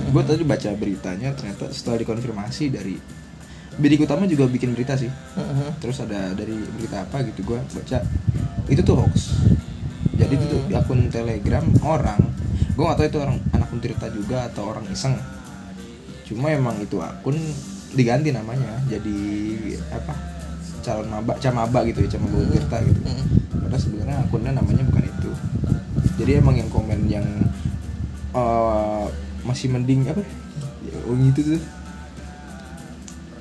gue 0.09 0.23
tadi 0.25 0.43
baca 0.45 0.71
beritanya 0.75 1.37
ternyata 1.37 1.69
setelah 1.71 2.01
dikonfirmasi 2.01 2.65
dari 2.73 2.97
bidik 3.79 4.03
utama 4.05 4.27
juga 4.27 4.51
bikin 4.51 4.75
berita 4.75 4.99
sih. 4.99 5.09
Hmm, 5.39 5.71
terus 5.79 6.03
ada 6.03 6.35
dari 6.35 6.59
berita 6.75 7.07
apa 7.07 7.23
gitu 7.31 7.55
gue 7.55 7.59
baca 7.63 7.99
itu 8.69 8.81
tuh 8.83 8.95
hoax. 8.99 9.39
Jadi 10.19 10.35
itu 10.35 10.47
tuh 10.51 10.61
di 10.67 10.75
akun 10.75 11.07
telegram 11.09 11.63
orang 11.87 12.19
gue 12.75 12.85
gak 12.87 12.99
tahu 12.99 13.07
itu 13.11 13.19
orang 13.19 13.39
anak 13.55 13.69
Untirta 13.75 14.07
juga 14.11 14.51
atau 14.51 14.71
orang 14.71 14.87
iseng. 14.91 15.15
Cuma 16.27 16.51
emang 16.51 16.79
itu 16.83 16.99
akun 16.99 17.39
diganti 17.95 18.35
namanya 18.35 18.83
jadi 18.91 19.19
apa 19.95 20.13
calon 20.85 21.09
maba 21.09 21.35
camaba 21.41 21.81
gitu 21.87 22.03
ya 22.03 22.19
camaba 22.19 22.37
Untirta 22.43 22.77
gitu. 22.83 23.01
Hmm. 23.07 23.27
padahal 23.63 23.83
sebenarnya 23.83 24.17
akunnya 24.27 24.53
namanya 24.59 24.83
bukan 24.91 25.05
itu. 25.07 25.31
Jadi 26.19 26.31
emang 26.43 26.57
yang 26.59 26.71
komen 26.73 27.01
yang 27.07 27.27
eh, 28.35 29.07
masih 29.49 29.73
mending 29.73 30.05
apa? 30.13 30.21
Ya, 30.85 30.97
oh 31.09 31.17
gitu 31.17 31.57
tuh. 31.57 31.63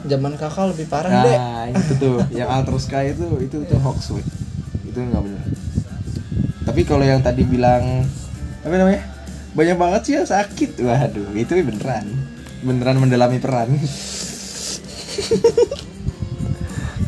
Zaman 0.08 0.40
kakak 0.40 0.72
lebih 0.72 0.88
parah 0.88 1.12
deh 1.28 1.36
nah 1.36 1.68
itu 1.68 1.94
tuh 2.00 2.18
yang 2.40 2.48
Alter 2.48 2.80
Sky 2.80 3.12
itu 3.12 3.28
itu 3.44 3.58
tuh 3.68 3.80
hoax 3.84 4.16
woy. 4.16 4.24
itu 4.88 5.04
nggak 5.04 5.20
benar 5.20 5.44
tapi 6.68 6.84
kalau 6.84 7.08
yang 7.08 7.24
tadi 7.24 7.48
bilang 7.48 8.04
apa 8.60 8.76
namanya? 8.76 9.00
Banyak 9.56 9.78
banget 9.80 10.02
sih 10.04 10.14
yang 10.20 10.28
sakit. 10.28 10.84
Waduh 10.84 11.32
itu 11.40 11.56
beneran. 11.64 12.04
Beneran 12.60 13.00
mendalami 13.00 13.40
peran. 13.40 13.72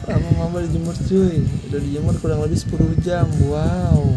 Lama 0.07 0.29
mama 0.39 0.63
dijemur 0.63 0.95
cuy. 0.95 1.43
Udah 1.67 1.79
dijemur 1.83 2.15
kurang 2.23 2.39
lebih 2.47 2.55
10 2.55 3.03
jam. 3.03 3.27
Wow 3.51 4.15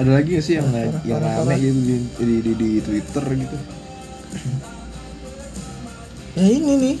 ada 0.00 0.16
lagi 0.16 0.32
nggak 0.32 0.44
sih 0.48 0.54
yang 0.56 0.68
Parah, 0.72 1.04
yang 1.04 1.20
rame 1.20 1.54
gitu 1.60 1.80
di, 1.84 1.96
di, 2.16 2.36
di, 2.40 2.52
di 2.56 2.70
Twitter 2.80 3.24
gitu? 3.36 3.56
Ya 6.40 6.46
ini 6.48 6.72
nih. 6.80 6.96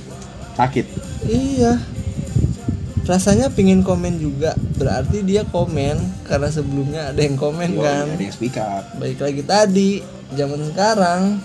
Sakit. 0.60 0.86
Iya. 1.24 1.80
Rasanya 3.08 3.48
pingin 3.48 3.80
komen 3.80 4.20
juga. 4.20 4.52
Berarti 4.76 5.24
dia 5.24 5.48
komen 5.48 5.96
karena 6.28 6.48
sebelumnya 6.52 7.02
ada 7.08 7.20
yang 7.24 7.40
komen 7.40 7.72
Yoi, 7.72 7.84
kan. 7.88 8.06
ada 8.12 8.20
yang 8.20 8.34
speak 8.36 8.60
up. 8.60 8.84
Baik 9.00 9.24
lagi 9.24 9.42
tadi 9.48 9.90
zaman 10.36 10.60
sekarang 10.68 11.40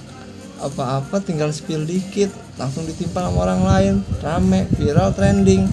apa-apa 0.60 1.24
tinggal 1.24 1.56
spill 1.56 1.88
dikit 1.88 2.36
langsung 2.60 2.84
ditimpa 2.84 3.32
sama 3.32 3.48
orang 3.48 3.62
lain. 3.64 3.94
Rame 4.20 4.68
viral 4.76 5.16
trending. 5.16 5.72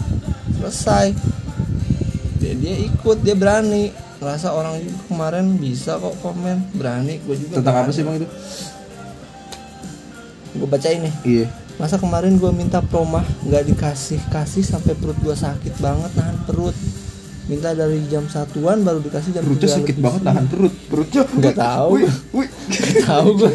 Selesai. 0.62 1.11
Dia, 2.39 2.55
dia 2.55 2.75
ikut 2.87 3.19
dia 3.27 3.35
berani 3.35 3.91
ngerasa 4.23 4.55
orang 4.55 4.79
juga 4.79 4.99
kemarin 5.11 5.47
bisa 5.59 5.99
kok 5.99 6.14
komen. 6.23 6.71
Berani 6.79 7.19
gue 7.26 7.35
juga 7.35 7.59
tentang 7.59 7.76
apa 7.83 7.91
sih 7.91 8.07
bang 8.07 8.23
itu? 8.23 8.29
Gue 10.52 10.69
baca 10.71 10.88
ini 10.88 11.11
iya. 11.26 11.47
Masa 11.81 11.99
kemarin 11.99 12.38
gue 12.38 12.52
minta 12.55 12.79
promah 12.79 13.26
nggak 13.43 13.75
dikasih 13.75 14.21
kasih 14.31 14.62
sampai 14.62 14.95
perut 14.95 15.19
gue 15.19 15.35
sakit 15.35 15.75
banget 15.83 16.14
nahan 16.14 16.38
perut. 16.47 16.76
Minta 17.50 17.75
dari 17.75 17.99
jam 18.07 18.23
satuan 18.31 18.87
baru 18.87 19.02
dikasih 19.02 19.35
jam 19.35 19.43
perutnya 19.43 19.67
3 19.67 19.76
sakit 19.83 19.97
lebih. 19.99 20.05
banget 20.07 20.23
nahan 20.23 20.47
perut. 20.47 20.75
Perutnya 20.87 21.23
Nggak 21.26 21.57
tahu. 21.59 21.93
wih. 22.38 22.49
tahu 23.02 23.29
gue 23.35 23.52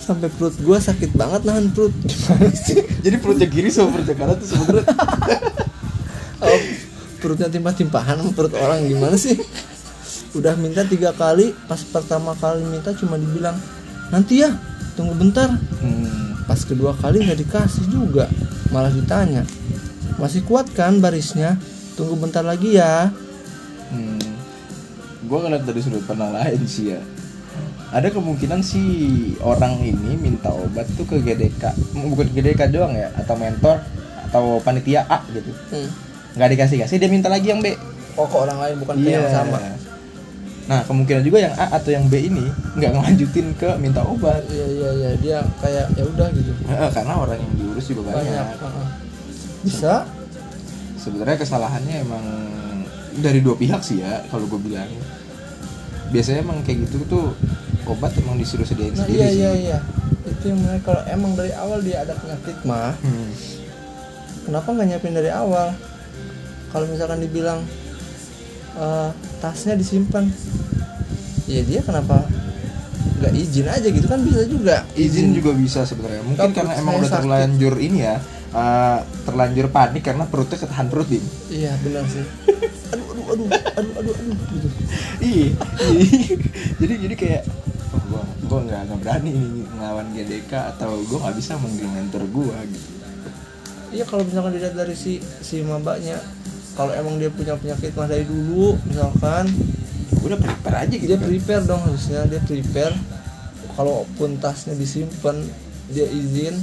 sampai 0.00 0.26
perut 0.26 0.56
gue 0.58 0.78
sakit 0.78 1.10
banget 1.14 1.42
nahan 1.42 1.66
perut. 1.74 1.94
Gimana 2.06 2.50
sih? 2.54 2.78
Jadi 3.02 3.16
perutnya 3.18 3.48
kiri 3.50 3.70
sama 3.70 3.98
perutnya 3.98 4.14
kanan 4.14 4.36
tuh 4.38 4.46
sebenarnya 4.46 4.84
oh, 6.46 6.58
perutnya 7.20 7.52
timpah-timpahan 7.52 8.18
perut 8.32 8.56
orang 8.56 8.88
gimana 8.88 9.14
sih 9.14 9.36
udah 10.34 10.56
minta 10.56 10.82
tiga 10.86 11.12
kali 11.12 11.52
pas 11.68 11.82
pertama 11.84 12.32
kali 12.38 12.64
minta 12.64 12.96
cuma 12.96 13.20
dibilang 13.20 13.54
nanti 14.10 14.42
ya 14.42 14.50
tunggu 14.96 15.14
bentar 15.14 15.52
hmm. 15.52 16.48
pas 16.48 16.60
kedua 16.64 16.96
kali 16.98 17.22
nggak 17.28 17.40
dikasih 17.46 17.86
juga 17.92 18.26
malah 18.74 18.90
ditanya 18.90 19.46
masih 20.18 20.42
kuat 20.46 20.70
kan 20.74 20.98
barisnya 20.98 21.60
tunggu 21.94 22.16
bentar 22.18 22.42
lagi 22.42 22.80
ya 22.80 23.12
Hmm. 23.90 24.22
gue 25.26 25.34
ngeliat 25.34 25.66
dari 25.66 25.82
sudut 25.82 26.06
pandang 26.06 26.30
lain 26.30 26.62
sih 26.62 26.94
ya 26.94 27.02
ada 27.90 28.06
kemungkinan 28.06 28.62
si 28.62 28.82
orang 29.42 29.82
ini 29.82 30.14
minta 30.14 30.46
obat 30.54 30.86
tuh 30.94 31.02
ke 31.02 31.18
GDK 31.18 31.74
bukan 31.98 32.30
GDK 32.30 32.70
doang 32.70 32.94
ya 32.94 33.10
atau 33.18 33.34
mentor 33.34 33.82
atau 34.30 34.62
panitia 34.62 35.02
A 35.10 35.26
gitu 35.34 35.50
hmm. 35.74 36.09
Nggak 36.32 36.48
dikasih 36.50 36.76
kasih 36.78 36.96
dia 36.96 37.08
minta 37.08 37.26
lagi 37.26 37.46
yang 37.46 37.58
B. 37.58 37.74
Oh 38.14 38.24
ke 38.24 38.36
orang 38.36 38.58
lain 38.58 38.74
bukan 38.78 38.94
ke 38.96 39.06
Iya. 39.06 39.18
yang 39.18 39.30
sama. 39.30 39.58
Nah 40.66 40.80
kemungkinan 40.84 41.22
juga 41.22 41.38
yang 41.40 41.54
A 41.54 41.66
atau 41.72 41.90
yang 41.90 42.06
B 42.06 42.14
ini 42.22 42.46
nggak 42.74 42.90
ngelanjutin 42.92 43.46
ke 43.54 43.68
minta 43.76 44.02
obat. 44.02 44.42
Iya 44.46 44.66
iya 44.68 44.90
iya. 44.92 45.10
Dia 45.16 45.38
kayak 45.58 45.86
ya 45.92 46.04
udah 46.04 46.28
gitu. 46.30 46.50
Eh, 46.62 46.90
karena 46.90 47.14
orang 47.16 47.38
yang 47.38 47.52
diurus 47.54 47.84
juga 47.84 48.00
banyak, 48.08 48.22
banyak 48.22 48.46
bisa. 49.60 50.06
Sebenarnya 50.96 51.36
kesalahannya 51.36 51.96
emang 52.00 52.24
dari 53.16 53.40
dua 53.40 53.54
pihak 53.54 53.80
sih 53.80 53.98
ya 53.98 54.22
kalau 54.26 54.46
gue 54.46 54.60
bilang 54.62 54.86
biasanya 56.10 56.42
emang 56.42 56.60
kayak 56.60 56.86
gitu 56.86 57.02
tuh 57.04 57.26
obat 57.84 58.14
emang 58.16 58.34
disuruh 58.34 58.62
sediain 58.62 58.92
nah 58.92 59.02
sendiri 59.02 59.18
iya 59.18 59.26
sih. 59.26 59.36
iya 59.36 59.50
iya. 59.56 59.78
Itu 60.22 60.44
yang 60.46 60.58
menarik 60.58 60.82
kalau 60.82 61.02
emang 61.04 61.32
dari 61.34 61.50
awal 61.52 61.80
dia 61.80 62.00
ada 62.00 62.14
penyakit 62.14 62.56
mah 62.62 62.94
Hmm. 62.96 63.30
kenapa 64.42 64.68
nggak 64.68 64.86
nyiapin 64.88 65.12
dari 65.12 65.30
awal 65.30 65.74
kalau 66.70 66.86
misalkan 66.86 67.20
dibilang 67.22 67.60
eh, 68.78 69.10
tasnya 69.42 69.74
disimpan 69.74 70.30
ya 71.50 71.60
dia 71.66 71.80
kenapa 71.82 72.26
nggak 73.20 73.34
izin 73.36 73.66
aja 73.68 73.88
gitu? 73.88 74.06
Kan 74.08 74.24
bisa 74.24 74.40
juga. 74.48 74.76
Izin 74.96 75.36
juga 75.36 75.52
bisa 75.52 75.84
sebenarnya. 75.84 76.24
Mungkin 76.24 76.50
karena 76.56 76.72
emang 76.80 77.04
udah 77.04 77.10
sakit. 77.10 77.20
terlanjur 77.20 77.74
ini 77.76 77.98
ya 78.00 78.16
eh, 78.56 78.98
terlanjur 79.28 79.66
panik 79.68 80.02
karena 80.04 80.24
perutnya 80.24 80.58
ketahan 80.58 80.88
perut 80.88 81.08
dim 81.08 81.24
iya 81.52 81.76
benar 81.84 82.04
sih. 82.08 82.24
Aduh 82.90 83.06
aduh 83.06 83.24
aduh 83.30 83.46
aduh 83.78 83.94
aduh 84.02 84.14
aduh 84.18 84.36
gitu. 84.50 84.68
Iya. 85.22 85.48
Jadi 86.82 86.94
jadi 87.06 87.14
kayak 87.14 87.42
oh, 87.94 88.02
gua 88.10 88.22
gua 88.50 88.58
nggak 88.66 88.80
nggak 88.90 88.98
berani 88.98 89.30
nih 89.30 89.46
ngelawan 89.78 90.06
GDK 90.10 90.52
atau 90.74 90.90
gua 91.06 91.18
nggak 91.28 91.36
bisa 91.38 91.52
manggil 91.54 91.86
mentor 91.86 92.22
gua 92.34 92.58
gitu. 92.66 92.90
Iya 93.94 94.04
kalau 94.10 94.26
misalkan 94.26 94.58
dilihat 94.58 94.74
dari 94.74 94.94
si 94.98 95.22
si 95.22 95.62
mabaknya 95.62 96.18
kalau 96.80 96.96
emang 96.96 97.20
dia 97.20 97.28
punya 97.28 97.60
penyakit 97.60 97.92
mah 97.92 98.08
dari 98.08 98.24
dulu 98.24 98.72
misalkan 98.88 99.52
udah 100.24 100.40
prepare 100.40 100.88
aja 100.88 100.94
gitu. 100.96 101.12
dia 101.12 101.20
prepare 101.20 101.68
dong 101.68 101.84
harusnya 101.84 102.24
dia 102.24 102.40
prepare. 102.40 102.96
Kalaupun 103.76 104.40
tasnya 104.40 104.72
disimpan 104.72 105.36
dia 105.92 106.08
izin. 106.08 106.56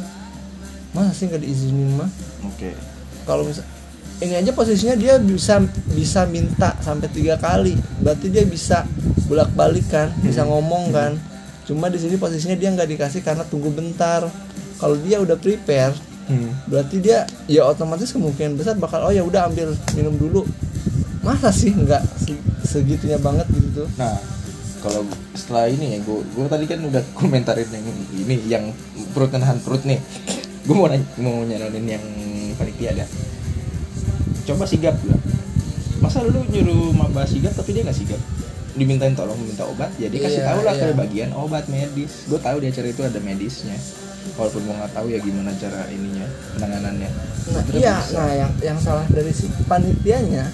Masa 0.98 1.14
sih 1.14 1.30
nggak 1.30 1.38
diizinin 1.46 2.02
mah? 2.02 2.10
Oke. 2.50 2.74
Kalau 3.30 3.46
misal 3.46 3.62
ini 4.18 4.34
aja 4.34 4.50
posisinya 4.58 4.98
dia 4.98 5.22
bisa 5.22 5.62
bisa 5.94 6.26
minta 6.26 6.74
sampai 6.82 7.14
tiga 7.14 7.38
kali. 7.38 7.78
Berarti 8.02 8.34
dia 8.34 8.42
bisa 8.42 8.90
bolak 9.30 9.54
balik 9.54 9.86
kan 9.86 10.10
bisa 10.26 10.42
ngomong 10.50 10.90
kan. 10.90 11.14
Cuma 11.70 11.94
di 11.94 12.02
sini 12.02 12.18
posisinya 12.18 12.58
dia 12.58 12.74
nggak 12.74 12.90
dikasih 12.90 13.22
karena 13.22 13.46
tunggu 13.46 13.70
bentar. 13.70 14.26
Kalau 14.82 14.98
dia 14.98 15.22
udah 15.22 15.38
prepare 15.38 15.94
Hmm. 16.28 16.52
berarti 16.68 17.00
dia 17.00 17.24
ya 17.48 17.64
otomatis 17.64 18.12
kemungkinan 18.12 18.56
besar 18.56 18.76
bakal 18.76 19.00
oh 19.02 19.10
ya 19.10 19.24
udah 19.24 19.48
ambil 19.48 19.72
minum 19.96 20.12
dulu 20.14 20.44
masa 21.20 21.50
sih 21.50 21.72
nggak 21.72 22.04
se- 22.20 22.36
segitunya 22.62 23.16
banget 23.18 23.48
gitu 23.48 23.84
tuh 23.84 23.88
Nah, 23.96 24.16
kalau 24.78 25.02
setelah 25.34 25.68
ini 25.68 25.96
ya, 25.96 26.00
gue 26.00 26.20
gue 26.22 26.46
tadi 26.46 26.66
kan 26.66 26.80
udah 26.80 27.00
komentarin 27.14 27.66
yang 27.68 27.86
ini, 28.14 28.36
yang 28.46 28.64
perut 29.10 29.32
nahan 29.32 29.58
perut 29.58 29.82
nih. 29.84 29.98
Gue 30.64 30.76
mau 30.76 30.86
nanya, 30.86 31.02
mau 31.18 31.42
nyaranin 31.42 31.88
yang 31.88 32.04
panitia 32.56 32.94
ada. 32.94 33.06
Coba 34.46 34.64
sigap 34.64 34.96
lah. 35.04 35.20
Masa 35.98 36.22
lu 36.22 36.44
nyuruh 36.46 36.94
maba 36.94 37.26
sigap 37.26 37.52
tapi 37.52 37.74
dia 37.74 37.84
nggak 37.84 37.98
sigap? 37.98 38.22
Dimintain 38.78 39.18
tolong 39.18 39.36
minta 39.42 39.66
obat, 39.66 39.90
jadi 39.98 40.14
kasih 40.14 40.42
Iya, 40.44 40.48
tahu 40.54 40.60
lah 40.62 40.74
iya. 40.78 40.84
ke 40.86 40.96
bagian 40.96 41.30
obat 41.34 41.66
medis. 41.68 42.30
Gue 42.30 42.38
tahu 42.38 42.62
di 42.62 42.70
acara 42.70 42.88
itu 42.88 43.02
ada 43.02 43.18
medisnya. 43.18 43.76
Walaupun 44.34 44.62
gue 44.62 44.76
nggak 44.76 44.94
tahu 44.94 45.08
ya 45.08 45.20
gimana 45.20 45.52
cara 45.54 45.82
ininya 45.88 46.28
penanganannya. 46.52 47.10
nah 47.48 47.62
Terus 47.64 47.80
iya 47.80 47.96
bisa. 47.98 48.18
nah 48.18 48.32
yang 48.34 48.52
yang 48.62 48.78
salah 48.78 49.08
dari 49.08 49.32
si 49.32 49.48
panitianya 49.64 50.52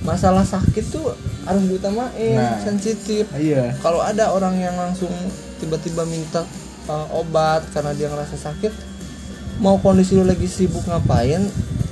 masalah 0.00 0.44
sakit 0.44 0.84
tuh 0.86 1.10
harus 1.42 1.62
diutamain 1.64 2.36
Nah. 2.36 2.60
sensitif 2.60 3.24
Iya. 3.32 3.74
kalau 3.80 3.98
ada 3.98 4.30
orang 4.30 4.54
yang 4.54 4.74
langsung 4.74 5.10
tiba-tiba 5.56 6.04
minta 6.04 6.44
uh, 6.84 7.08
obat 7.10 7.64
karena 7.70 7.90
dia 7.92 8.06
ngerasa 8.06 8.36
sakit 8.36 8.70
mau 9.56 9.74
kondisi 9.76 10.12
lu 10.12 10.22
lagi 10.22 10.44
sibuk 10.44 10.84
ngapain 10.84 11.48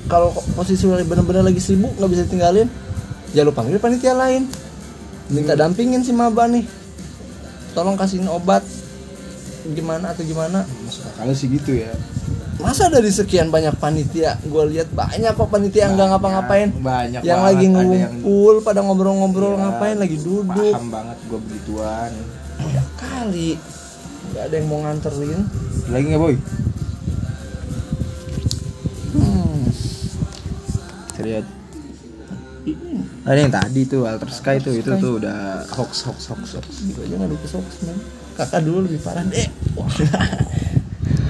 kalau 0.07 0.29
posisi 0.53 0.85
lu 0.85 0.95
bener-bener 1.01 1.43
lagi 1.43 1.59
sibuk 1.59 1.91
nggak 1.93 2.11
bisa 2.11 2.25
tinggalin 2.25 2.69
ya 3.31 3.43
lu 3.43 3.51
panggil 3.51 3.77
panitia 3.77 4.13
lain 4.13 4.45
minta 5.27 5.55
dampingin 5.55 6.01
si 6.01 6.13
maba 6.13 6.45
nih 6.45 6.63
tolong 7.73 7.97
kasihin 7.97 8.29
obat 8.29 8.61
gimana 9.65 10.11
atau 10.11 10.23
gimana 10.23 10.67
Masuk 10.83 11.07
akal 11.09 11.31
sih 11.33 11.49
gitu 11.49 11.73
ya. 11.77 11.93
masa 12.55 12.87
dari 12.87 13.09
sekian 13.09 13.49
banyak 13.49 13.75
panitia 13.75 14.39
gue 14.41 14.65
lihat 14.69 14.87
banyak 14.89 15.31
kok 15.31 15.49
panitia 15.49 15.85
yang 15.85 15.95
nggak 15.95 16.09
ngapa-ngapain 16.11 16.69
banyak 16.77 17.21
yang 17.21 17.41
banget. 17.41 17.49
lagi 17.49 17.65
Ada 17.65 17.75
yang- 17.75 17.87
ngumpul 18.15 18.55
pada 18.61 18.81
ngobrol-ngobrol 18.81 19.53
Iya, 19.53 19.63
ngapain 19.65 19.97
lagi 19.97 20.17
duduk 20.17 20.47
Paham 20.71 20.87
banget 20.89 21.19
gue 21.25 21.39
begituan. 21.41 22.11
ya 22.65 22.83
kali 22.95 23.59
nggak 24.25 24.43
ada 24.43 24.55
yang 24.55 24.67
mau 24.67 24.79
nganterin 24.81 25.41
Lagi 25.89 26.05
nggak 26.07 26.21
boy? 26.21 26.35
hmm. 29.13 29.63
Lihat. 31.19 31.47
Ada 33.23 33.39
yang 33.41 33.53
tadi 33.53 33.81
tuh 33.85 34.03
Alter 34.05 34.31
Sky 34.31 34.59
tuh 34.59 34.71
itu 34.73 34.87
tuh 34.93 35.19
udah 35.19 35.67
hoax 35.69 36.03
hoax 36.05 36.31
hoax 36.31 36.43
hoax. 36.55 36.67
gitu 36.81 36.99
aja 37.01 37.15
ngadu 37.17 37.35
ke 37.37 37.47
hoax 37.49 37.69
men 37.83 37.99
kakak 38.33 38.63
dulu 38.63 38.85
lebih 38.85 39.01
parah 39.01 39.25
deh 39.25 39.47
Wah, 39.77 39.89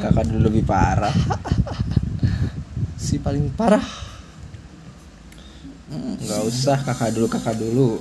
Kakak 0.00 0.24
dulu 0.26 0.40
lebih 0.44 0.62
parah. 0.62 1.14
si 2.96 3.18
paling 3.18 3.50
parah 3.52 3.82
Nggak 5.92 6.42
usah 6.42 6.78
kakak 6.80 7.12
dulu 7.12 7.26
kakak 7.28 7.52
dulu. 7.54 8.00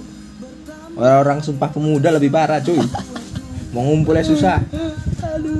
Orang-orang 0.93 1.39
sumpah 1.39 1.67
pemuda 1.67 2.09
lebih 2.09 2.29
parah 2.29 2.57
cuy. 2.57 2.79
Mau 3.69 3.83
ngumpulnya 3.83 4.23
susah. 4.23 4.63
aduh 5.21 5.59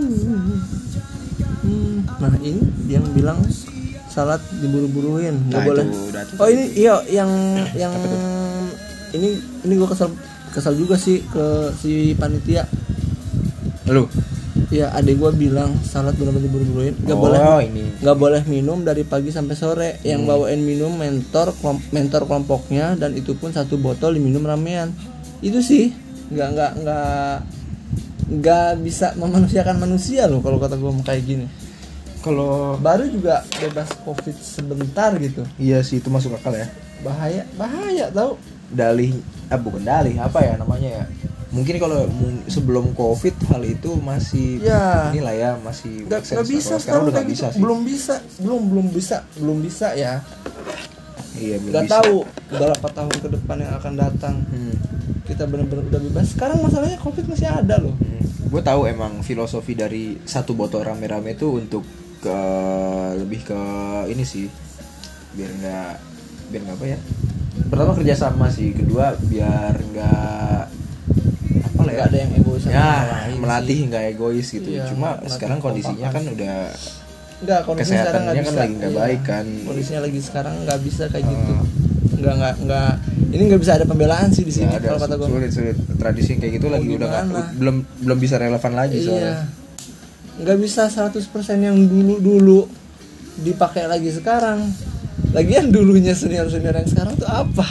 Hmm, 1.62 2.02
nah 2.18 2.34
ini 2.40 2.58
yang 2.88 3.06
bilang 3.12 3.38
salat 4.08 4.40
diburu-buruin 4.54 5.36
nggak 5.46 5.56
Nah, 5.56 5.64
boleh 5.64 5.86
itu 5.86 6.00
udah 6.10 6.24
tuh. 6.26 6.36
oh 6.36 6.48
ini 6.48 6.66
iya 6.74 6.96
yang 7.08 7.32
yang 7.72 7.94
ini 9.12 9.30
ini 9.62 9.74
gue 9.74 9.86
kesel 9.86 10.10
kesel 10.50 10.74
juga 10.74 10.98
sih 10.98 11.22
ke 11.24 11.46
si 11.74 11.92
panitia 12.14 12.66
Lu. 13.90 14.06
ya 14.72 14.88
adik 14.96 15.20
gue 15.20 15.32
bilang 15.36 15.76
salat 15.84 16.16
benar-benar 16.16 16.48
diburu-buruin 16.48 16.96
nggak 17.04 17.18
oh, 17.18 17.24
boleh 17.28 17.40
ini. 17.68 17.84
nggak 18.00 18.18
boleh 18.20 18.42
minum 18.48 18.84
dari 18.88 19.04
pagi 19.04 19.28
sampai 19.28 19.56
sore 19.56 19.90
yang 20.08 20.24
bawain 20.24 20.64
minum 20.64 20.96
mentor 20.96 21.52
kelom- 21.60 21.84
mentor 21.92 22.24
kelompoknya 22.24 22.96
dan 22.96 23.12
itu 23.16 23.36
pun 23.36 23.52
satu 23.52 23.76
botol 23.76 24.16
diminum 24.16 24.44
ramean 24.48 24.96
itu 25.44 25.60
sih 25.60 25.92
nggak 26.32 26.50
nggak 26.56 26.72
nggak 26.84 27.36
nggak 28.32 28.70
bisa 28.80 29.12
memanusiakan 29.20 29.76
manusia 29.76 30.24
loh 30.32 30.40
kalau 30.40 30.56
kata 30.56 30.80
gue 30.80 30.92
kayak 31.04 31.24
gini 31.28 31.48
Kalau 32.22 32.78
baru 32.78 33.10
juga 33.10 33.42
bebas 33.60 33.92
covid 34.08 34.38
sebentar 34.40 35.12
gitu 35.20 35.42
iya 35.60 35.82
sih 35.84 36.00
itu 36.00 36.08
masuk 36.08 36.38
akal 36.38 36.54
ya. 36.56 36.70
bahaya 37.02 37.44
bahaya 37.58 38.08
tau 38.14 38.38
Dalih 38.72 39.20
ah 39.52 39.60
bukan 39.60 39.84
dalih 39.84 40.16
apa 40.16 40.40
ya 40.48 40.56
namanya 40.56 41.04
ya. 41.04 41.06
Mungkin 41.52 41.76
kalau 41.78 42.08
sebelum 42.48 42.92
covid 42.92 43.36
hal 43.46 43.62
itu 43.62 43.92
masih 43.98 44.60
Ya. 44.62 45.12
inilah 45.12 45.34
ya 45.34 45.52
masih 45.58 46.08
nggak 46.08 46.24
bisa 46.42 46.80
Kalau 46.80 46.82
sekarang 46.82 47.04
udah 47.10 47.24
bisa 47.24 47.46
gitu. 47.46 47.54
sih. 47.54 47.60
belum 47.60 47.80
bisa 47.82 48.16
belum 48.40 48.62
belum 48.66 48.88
bisa 48.90 49.18
belum 49.36 49.58
bisa 49.60 49.88
ya 49.94 50.24
Iya 51.34 51.58
belum 51.60 51.72
nggak 51.72 51.86
bisa. 51.86 51.96
tahu 51.98 52.16
berapa 52.50 52.88
tahun 52.90 53.16
ke 53.18 53.28
depan 53.32 53.58
yang 53.60 53.74
akan 53.74 53.94
datang 53.96 54.36
Hmm. 54.46 54.76
kita 55.24 55.44
benar-benar 55.44 55.84
udah 55.86 56.02
bebas 56.02 56.28
sekarang 56.30 56.60
masalahnya 56.60 56.96
covid 56.98 57.26
masih 57.26 57.48
ada 57.48 57.76
loh 57.78 57.96
gue 58.42 58.62
tahu 58.62 58.82
emang 58.86 59.20
filosofi 59.22 59.74
dari 59.74 60.20
satu 60.22 60.52
botol 60.52 60.84
rame-rame 60.84 61.34
itu 61.34 61.52
untuk 61.54 61.84
ke 62.18 62.38
lebih 63.18 63.44
ke 63.44 63.60
ini 64.08 64.22
sih 64.22 64.48
biar 65.32 65.52
nggak 65.54 65.92
biar 66.48 66.62
nggak 66.62 66.76
apa 66.76 66.86
ya 66.86 67.00
pertama 67.66 67.92
kerjasama 67.94 68.46
sih 68.48 68.72
kedua 68.72 69.16
biar 69.18 69.74
nggak 69.86 70.61
nggak 71.92 72.08
ada 72.08 72.18
yang 72.18 72.32
egois 72.34 72.62
sama 72.62 72.74
ya 72.74 72.90
lain 73.06 73.36
melatih 73.38 73.78
nggak 73.88 74.04
egois 74.12 74.48
gitu. 74.48 74.70
Iya, 74.70 74.84
cuma 74.90 75.10
sekarang 75.26 75.58
kondisinya 75.60 76.08
kan 76.10 76.24
udah 76.26 76.58
nggak 77.42 77.60
kondisinya 77.66 78.02
sekarang 78.06 78.22
nggak 78.22 78.36
kan 78.36 78.46
bisa. 78.46 78.60
lagi 78.62 78.74
nggak 78.76 78.92
Iya. 78.94 79.00
baik 79.02 79.22
kan. 79.26 79.46
Kondisinya 79.66 80.00
lagi 80.06 80.20
sekarang 80.22 80.54
nggak 80.62 80.80
bisa 80.82 81.04
kayak 81.10 81.26
gitu. 81.26 81.52
Ah. 81.52 81.64
nggak 82.22 82.34
nggak 82.38 82.54
nggak. 82.66 82.92
Ini 83.32 83.42
nggak 83.48 83.62
bisa 83.64 83.72
ada 83.74 83.86
pembelaan 83.88 84.30
sih 84.30 84.44
di 84.44 84.54
sini 84.54 84.76
kalau 84.78 85.00
kata 85.00 85.16
gue 85.16 85.28
sulit 85.28 85.52
sulit. 85.52 85.78
Tradisi 85.96 86.32
kayak 86.38 86.54
gitu 86.60 86.68
Mau 86.70 86.76
lagi 86.78 86.88
udah 86.92 87.10
gimana? 87.10 87.42
belum 87.56 87.76
belum 88.06 88.18
bisa 88.20 88.36
relevan 88.38 88.74
lagi 88.76 88.98
iya. 89.00 89.06
soalnya. 89.08 89.36
Nggak 90.42 90.58
bisa 90.62 90.82
100% 90.86 91.22
yang 91.58 91.78
dulu 91.88 92.16
dulu 92.20 92.60
dipakai 93.40 93.90
lagi 93.90 94.12
sekarang. 94.12 94.70
Lagian 95.32 95.72
dulunya 95.72 96.12
senior 96.12 96.46
senior 96.46 96.76
yang 96.76 96.86
sekarang 96.86 97.16
tuh 97.16 97.26
apa 97.26 97.66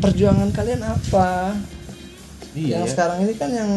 perjuangan 0.00 0.48
kalian 0.50 0.80
apa 0.82 1.54
iya 2.52 2.74
yang 2.74 2.84
ya. 2.84 2.90
sekarang 2.90 3.18
ini 3.22 3.34
kan 3.34 3.50
yang 3.50 3.70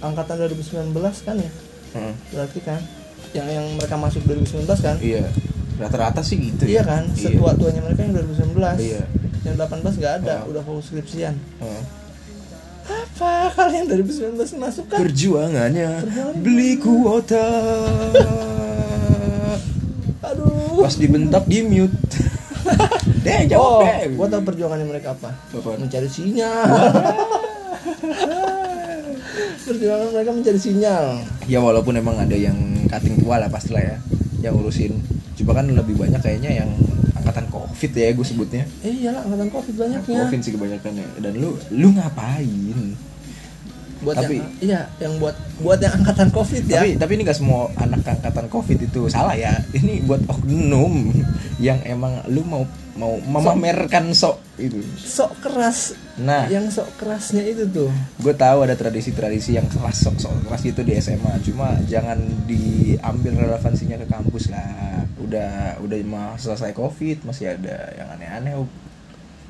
angkatan 0.00 0.36
2019 0.40 0.94
kan 1.20 1.36
ya 1.36 1.50
Heeh. 1.92 2.14
berarti 2.30 2.60
kan 2.60 2.80
yang 3.30 3.46
yang 3.46 3.66
mereka 3.74 3.94
masuk 3.94 4.22
2019 4.24 4.66
kan 4.78 4.96
Iya, 4.96 5.26
rata-rata 5.76 6.20
sih 6.20 6.38
gitu 6.40 6.64
iya 6.64 6.80
ya. 6.80 6.82
kan 6.84 7.02
Iya. 7.10 7.34
setua 7.34 7.50
tuanya 7.52 7.82
mereka 7.82 8.00
yang 8.02 8.14
2019 8.14 8.78
Iya. 8.78 9.02
yang 9.42 9.54
18 9.56 9.94
nggak 9.96 10.14
ada 10.22 10.34
Oh. 10.40 10.50
udah 10.50 10.62
fokus 10.62 10.84
skripsian 10.88 11.34
Heeh. 11.58 11.82
apa 12.84 13.32
kalian 13.50 13.84
2019 13.88 14.36
masuk 14.54 14.84
kan 14.86 14.98
Perjuangannya 15.00 15.90
Perjuangan. 16.00 16.36
beli 16.38 16.72
kuota. 16.76 17.46
aduh 20.22 20.80
Pas 20.80 20.94
dibentak 20.94 21.44
di 21.44 21.58
mute. 21.62 21.96
Deh 23.24 23.34
oh 23.34 23.42
jawab 23.48 23.80
deh. 23.82 23.96
gua 24.14 24.26
tahu 24.28 24.40
perjuangannya 24.44 24.86
mereka 24.86 25.08
apa 25.12 25.30
Apa? 25.50 25.74
mencari 25.74 26.06
sinyal 26.06 26.64
perjuangan 29.64 30.06
mereka 30.12 30.30
mencari 30.30 30.58
sinyal 30.58 31.04
Ya 31.44 31.58
walaupun 31.58 31.94
emang 31.94 32.16
ada 32.16 32.32
yang 32.32 32.54
cutting 32.86 33.18
tua 33.18 33.36
lah 33.36 33.48
pastilah 33.48 33.80
ya 33.80 33.96
yang 34.40 34.54
urusin. 34.54 34.92
Cuma 35.34 35.52
kan 35.52 35.66
lebih 35.66 35.94
banyak 35.94 36.20
kayaknya 36.20 36.50
yang 36.54 36.68
angkatan 37.14 37.44
covid 37.48 37.90
ya 37.90 38.12
gue 38.12 38.22
sebutnya. 38.22 38.62
eh 38.80 38.92
iyalah 38.94 39.24
angkatan 39.24 39.48
covid 39.48 39.74
banyaknya 39.74 40.16
Covid 40.22 40.38
sih 40.40 40.52
kebanyakan 40.52 40.90
ya. 40.94 41.06
Dan 41.18 41.32
lu 41.36 41.56
lu 41.70 41.88
ngapain? 41.92 42.94
Buat 44.04 44.16
Tapi- 44.20 44.36
yang 44.36 44.48
iya 44.60 44.80
yang 45.00 45.16
buat 45.16 45.32
buat 45.58 45.80
yang 45.80 45.96
angkatan 45.98 46.28
covid 46.30 46.62
ya 46.68 46.84
Tapi 46.84 47.00
tapi 47.00 47.12
ini 47.16 47.22
gak 47.24 47.38
semua 47.40 47.72
anak 47.74 48.04
angkatan 48.04 48.46
covid 48.46 48.78
itu 48.78 49.08
salah 49.08 49.32
ya. 49.34 49.56
Ini 49.72 50.04
buat 50.04 50.20
oknum 50.28 51.10
yang 51.58 51.80
emang 51.82 52.20
lu 52.28 52.44
mau 52.44 52.62
mau 52.94 53.18
memamerkan 53.18 54.14
sok 54.14 54.38
itu. 54.54 54.78
sok 54.94 55.42
keras 55.42 55.98
Nah, 56.14 56.46
yang 56.46 56.70
sok 56.70 56.86
kerasnya 56.94 57.42
itu 57.42 57.66
tuh 57.66 57.90
gue 58.22 58.34
tahu 58.38 58.62
ada 58.62 58.78
tradisi-tradisi 58.78 59.58
yang 59.58 59.66
keras 59.66 60.06
sok 60.06 60.22
sok 60.22 60.46
keras 60.46 60.62
gitu 60.62 60.86
di 60.86 60.94
SMA. 60.94 61.42
Cuma 61.42 61.74
jangan 61.90 62.22
diambil 62.46 63.34
relevansinya 63.34 63.98
ke 63.98 64.06
kampus 64.06 64.46
lah. 64.46 65.02
Udah 65.18 65.82
udah 65.82 65.96
mah 66.06 66.38
selesai 66.38 66.70
covid 66.70 67.26
masih 67.26 67.58
ada 67.58 67.90
yang 67.98 68.14
aneh-aneh 68.14 68.54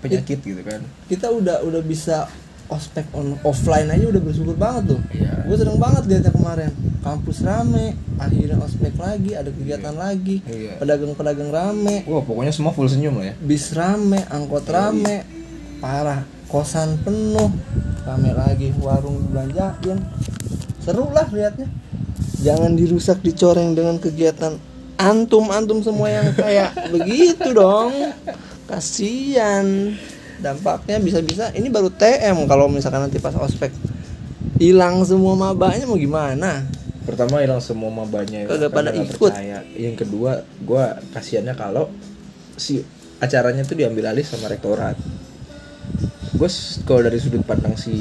penyakit 0.00 0.40
gitu 0.40 0.60
kan. 0.60 0.84
kita 1.08 1.32
udah 1.32 1.64
udah 1.64 1.80
bisa 1.80 2.28
ospek 2.66 3.04
on 3.12 3.36
offline 3.42 3.86
aja 3.86 4.06
udah 4.06 4.18
bersyukur 4.18 4.54
banget 4.54 4.96
tuh. 4.96 5.00
Iya. 5.10 5.44
gue 5.44 5.56
seneng 5.56 5.76
banget 5.76 6.02
liatnya 6.04 6.30
kemarin. 6.30 6.70
Kampus 7.00 7.40
rame 7.40 7.92
akhirnya 8.16 8.56
ospek 8.58 8.96
lagi 8.96 9.32
ada 9.32 9.48
kegiatan 9.48 9.92
lagi 9.92 10.40
Iya. 10.42 10.78
pedagang-pedagang 10.78 11.50
rame. 11.50 12.02
Wah 12.04 12.20
pokoknya 12.20 12.50
semua 12.50 12.72
full 12.72 12.88
senyum 12.88 13.16
lah 13.16 13.30
ya. 13.30 13.34
bis 13.38 13.72
rame 13.72 14.24
angkot 14.26 14.64
rame 14.66 15.24
parah. 15.78 16.24
Kosan 16.44 17.00
penuh 17.00 17.50
rame 18.02 18.30
lagi 18.30 18.70
warung 18.78 19.26
belanjain 19.28 19.98
seru 20.78 21.08
lah 21.10 21.26
liatnya. 21.26 21.66
Jangan 22.40 22.72
dirusak 22.72 23.20
dicoreng 23.20 23.72
dengan 23.72 23.96
kegiatan 23.96 24.56
antum 24.94 25.48
antum 25.48 25.80
semua 25.80 26.06
yang 26.08 26.28
kayak 26.32 26.72
begitu 26.94 27.50
dong. 27.50 27.90
Kasihan 28.64 29.92
dampaknya 30.44 31.00
bisa-bisa 31.00 31.48
ini 31.56 31.72
baru 31.72 31.88
TM 31.88 32.44
kalau 32.44 32.68
misalkan 32.68 33.00
nanti 33.00 33.16
pas 33.16 33.32
ospek 33.40 33.72
hilang 34.60 35.00
semua 35.08 35.32
mabanya 35.32 35.88
mau 35.88 35.96
gimana 35.96 36.68
Pertama 37.04 37.44
hilang 37.44 37.60
semua 37.60 37.92
mabanya 37.92 38.48
Kagak 38.48 38.72
karena 38.72 38.76
pada 38.80 38.90
ikut. 38.96 39.28
percaya. 39.28 39.60
Yang 39.76 40.08
kedua, 40.08 40.40
gua 40.64 40.96
kasihannya 41.12 41.52
kalau 41.52 41.92
si 42.56 42.80
acaranya 43.20 43.60
tuh 43.60 43.76
diambil 43.76 44.08
alih 44.08 44.24
sama 44.24 44.48
rektorat. 44.48 44.96
Gue 46.32 46.48
kalau 46.88 47.04
dari 47.04 47.20
sudut 47.20 47.44
pandang 47.44 47.76
si 47.76 47.92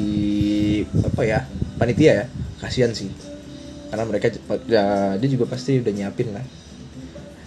apa 1.04 1.22
ya 1.22 1.44
panitia 1.76 2.24
ya 2.24 2.26
kasihan 2.58 2.90
sih 2.96 3.12
karena 3.92 4.10
mereka 4.10 4.26
ya, 4.66 5.14
dia 5.14 5.28
juga 5.30 5.46
pasti 5.46 5.78
udah 5.78 5.92
nyiapin 5.94 6.34
lah 6.34 6.42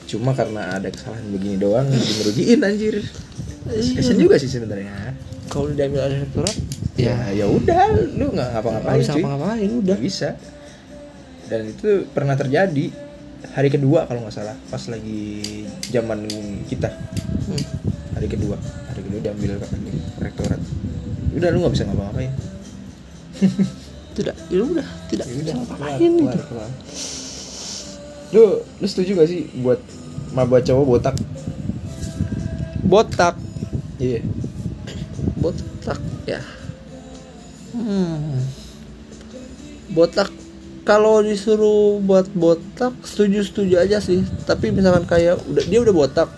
cuma 0.07 0.31
karena 0.31 0.79
ada 0.79 0.87
kesalahan 0.87 1.27
begini 1.35 1.59
doang 1.59 1.85
jadi 1.91 2.11
ngerugiin 2.23 2.59
anjir. 2.63 2.95
Kasihan 3.67 4.17
juga 4.17 4.35
sih 4.39 4.47
sebenarnya. 4.47 5.11
Kalau 5.51 5.71
diambil 5.71 6.07
alih 6.07 6.23
rektorat 6.23 6.55
ya 6.95 7.15
ya. 7.35 7.45
udah. 7.45 7.91
Lu 8.15 8.31
nggak 8.31 8.47
ngapa-ngapain 8.55 8.99
bisa 9.03 9.13
ngapa-ngapain 9.19 9.69
udah. 9.83 9.97
Bisa. 9.99 10.29
Dan 11.47 11.71
itu 11.71 12.07
pernah 12.11 12.35
terjadi 12.35 12.91
hari 13.51 13.69
kedua 13.71 14.07
kalau 14.07 14.23
nggak 14.23 14.35
salah. 14.35 14.55
Pas 14.71 14.83
lagi 14.87 15.63
zaman 15.91 16.23
kita. 16.71 16.87
Hmm. 17.47 17.63
hari 18.15 18.27
kedua. 18.31 18.55
Hari 18.89 19.01
kedua 19.03 19.19
diambil 19.21 19.59
rektorat. 20.23 20.59
Udah 21.35 21.49
lu 21.51 21.61
nggak 21.61 21.73
bisa 21.75 21.83
ngapa-ngapain. 21.85 22.31
Tidak 24.17 24.35
ya 24.49 24.61
udah. 24.65 24.87
Tidak 25.11 25.25
Ya 25.29 25.35
udah 25.35 25.53
bisa 25.53 25.53
ngapain 25.61 26.11
kelar, 26.17 26.33
gitu. 26.33 26.43
kelar. 26.49 26.71
Lu 28.29 28.43
lu 28.59 28.85
setuju 28.85 29.15
gak 29.15 29.27
sih 29.27 29.47
buat 29.57 29.79
maba 30.31 30.59
cowok 30.59 30.85
botak 30.85 31.15
botak 32.83 33.35
iya 33.97 34.19
botak 35.37 35.99
ya 36.23 36.39
hmm. 37.73 38.43
botak 39.89 40.29
kalau 40.83 41.19
disuruh 41.19 41.99
buat 41.99 42.27
botak 42.29 42.95
setuju 43.01 43.43
setuju 43.43 43.75
aja 43.77 43.99
sih 43.99 44.23
tapi 44.43 44.71
misalkan 44.71 45.03
kayak 45.03 45.39
udah 45.45 45.63
dia 45.63 45.79
udah 45.79 45.95
botak 45.95 46.29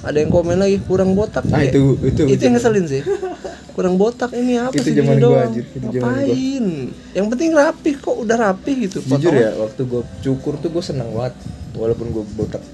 ada 0.00 0.16
yang 0.16 0.30
komen 0.30 0.56
lagi 0.56 0.78
kurang 0.80 1.12
botak 1.12 1.42
Ah, 1.48 1.60
ya. 1.60 1.72
itu- 1.72 1.98
itu- 2.02 2.28
itu 2.28 2.42
yang 2.42 2.52
itu. 2.52 2.56
ngeselin 2.56 2.86
sih 2.86 3.02
kurang 3.76 3.94
botak 3.94 4.32
ini 4.32 4.56
apa 4.56 4.72
Itu 4.72 4.88
sih 4.88 4.96
zaman 4.96 5.20
gua, 5.20 5.44
anjir. 5.44 5.68
Itu 5.68 5.84
zaman 5.84 5.92
gua. 5.92 6.00
ngapain 6.16 6.64
yang 7.12 7.26
penting 7.28 7.50
rapi 7.52 7.90
kok 7.94 8.16
udah 8.16 8.36
rapi 8.42 8.72
gitu 8.82 8.98
jujur 9.04 9.28
potongan. 9.28 9.44
ya 9.44 9.50
waktu 9.54 9.80
gue 9.84 10.02
cukur 10.22 10.54
tuh 10.56 10.72
gue 10.72 10.80
seneng 10.80 11.12
banget 11.12 11.36
walaupun 11.72 12.08
gue 12.10 12.24
botak 12.32 12.64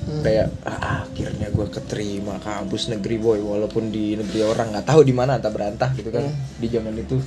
Hmm. 0.00 0.24
kayak 0.24 0.48
ah, 0.64 1.04
akhirnya 1.04 1.48
gue 1.48 1.66
keterima 1.70 2.40
kampus 2.40 2.88
negeri 2.88 3.16
boy 3.16 3.38
walaupun 3.38 3.88
di 3.88 4.16
negeri 4.16 4.42
orang 4.42 4.72
nggak 4.72 4.88
tahu 4.88 5.04
di 5.04 5.12
mana 5.12 5.36
entah 5.36 5.52
berantah 5.52 5.92
gitu 5.92 6.08
kan 6.08 6.24
Hmm. 6.24 6.34
di 6.56 6.66
zaman 6.66 6.96
itu 6.96 7.20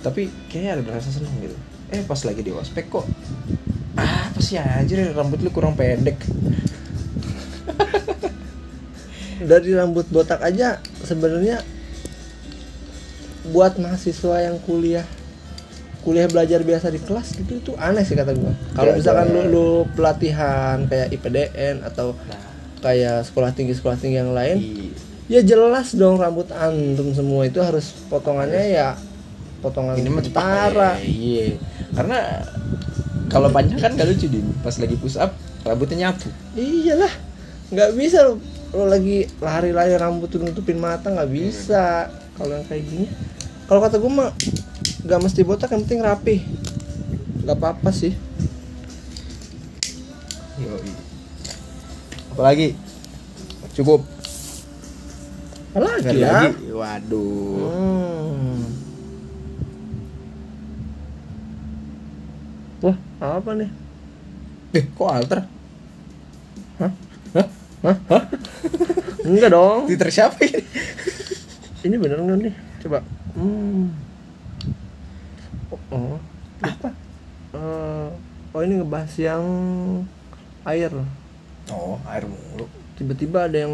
tapi 0.00 0.32
kayaknya 0.48 0.80
ada 0.80 0.98
rasa 0.98 1.12
seneng 1.12 1.30
gitu 1.38 1.54
eh 1.90 2.00
pas 2.02 2.18
lagi 2.18 2.40
di 2.40 2.50
ospek 2.50 2.88
kok 2.88 3.06
ah 3.94 4.28
apa 4.28 4.40
sih 4.40 4.56
anjir 4.56 5.04
rambut 5.12 5.38
lu 5.38 5.52
kurang 5.52 5.76
pendek 5.76 6.16
dari 9.40 9.70
rambut 9.72 10.08
botak 10.08 10.40
aja 10.40 10.80
sebenarnya 11.10 11.58
buat 13.46 13.74
mahasiswa 13.76 14.36
yang 14.42 14.56
kuliah 14.62 15.02
kuliah 16.00 16.24
belajar 16.24 16.62
biasa 16.62 16.88
di 16.88 16.96
kelas 16.96 17.34
gitu 17.34 17.52
itu 17.56 17.72
aneh 17.76 18.00
sih 18.02 18.16
kata 18.16 18.32
gua. 18.32 18.56
Kalau 18.72 18.88
Ya, 18.88 18.96
misalkan 18.96 19.26
ya. 19.26 19.34
lu, 19.34 19.42
lu 19.46 19.66
pelatihan 19.92 20.88
kayak 20.88 21.12
IPDN 21.12 21.84
atau 21.84 22.16
nah. 22.16 22.40
kayak 22.80 23.26
sekolah 23.26 23.52
tinggi 23.52 23.76
sekolah 23.76 24.00
tinggi 24.00 24.16
yang 24.16 24.32
lain 24.32 24.56
i- 24.56 24.96
ya 25.28 25.44
jelas 25.44 25.92
dong 25.92 26.16
rambut 26.16 26.48
antum 26.50 27.12
semua 27.12 27.44
itu 27.44 27.60
harus 27.60 27.92
potongannya 28.08 28.64
ya 28.72 28.96
potongan 29.60 29.92
ini 29.94 30.08
tentara. 30.24 30.96
Eh, 30.96 31.04
iya. 31.04 31.46
Karena 31.92 32.18
kalau 33.28 33.52
panjang 33.52 33.76
kan 33.78 33.92
gak 33.92 34.08
lucu 34.08 34.26
din. 34.26 34.46
Pas 34.64 34.72
lagi 34.74 34.96
push 34.96 35.20
up 35.20 35.36
rambutnya 35.60 36.08
nyapu. 36.08 36.32
Iyalah 36.56 37.12
nggak 37.70 37.90
bisa 37.92 38.34
lu 38.70 38.86
lagi 38.86 39.26
lari-lari 39.42 39.98
rambut 39.98 40.30
tuh 40.30 40.38
nutupin 40.38 40.78
mata 40.78 41.10
nggak 41.10 41.30
bisa 41.30 42.06
kalau 42.38 42.54
yang 42.54 42.66
kayak 42.70 42.86
gini 42.86 43.06
kalau 43.66 43.82
kata 43.82 43.98
gue 43.98 44.10
mah 44.10 44.30
nggak 45.02 45.20
mesti 45.26 45.40
botak 45.42 45.74
yang 45.74 45.82
penting 45.82 46.02
rapi 46.06 46.46
nggak 47.42 47.58
apa-apa 47.58 47.90
sih 47.90 48.14
Yoi. 50.60 50.92
Apalagi? 52.36 52.76
Cukup. 53.72 54.04
apalagi 55.72 56.20
ya 56.20 56.50
lagi? 56.50 56.68
Waduh. 56.68 57.56
hmm. 57.64 58.60
wah 62.84 62.96
apa 63.20 63.50
nih 63.56 63.70
Eh, 64.70 64.84
kok 64.94 65.10
alter? 65.10 65.40
Hah? 66.78 66.92
Hah? 67.80 67.96
Hah? 68.12 68.24
enggak 69.24 69.50
dong 69.52 69.88
Twitter 69.88 70.10
siapa 70.12 70.36
ini? 70.44 70.60
ini 71.80 71.96
bener 71.96 72.20
nggak 72.20 72.38
nih 72.44 72.54
coba 72.84 72.98
hmm. 73.36 73.84
oh, 75.72 75.80
oh. 75.92 76.16
Apa? 76.60 76.92
Eh, 77.56 78.08
oh 78.52 78.60
ini 78.60 78.80
ngebahas 78.80 79.12
yang 79.16 79.44
air 80.68 80.92
Oh, 81.70 81.96
air 82.04 82.26
mulu. 82.26 82.66
tiba-tiba 82.98 83.46
ada 83.48 83.64
yang 83.64 83.72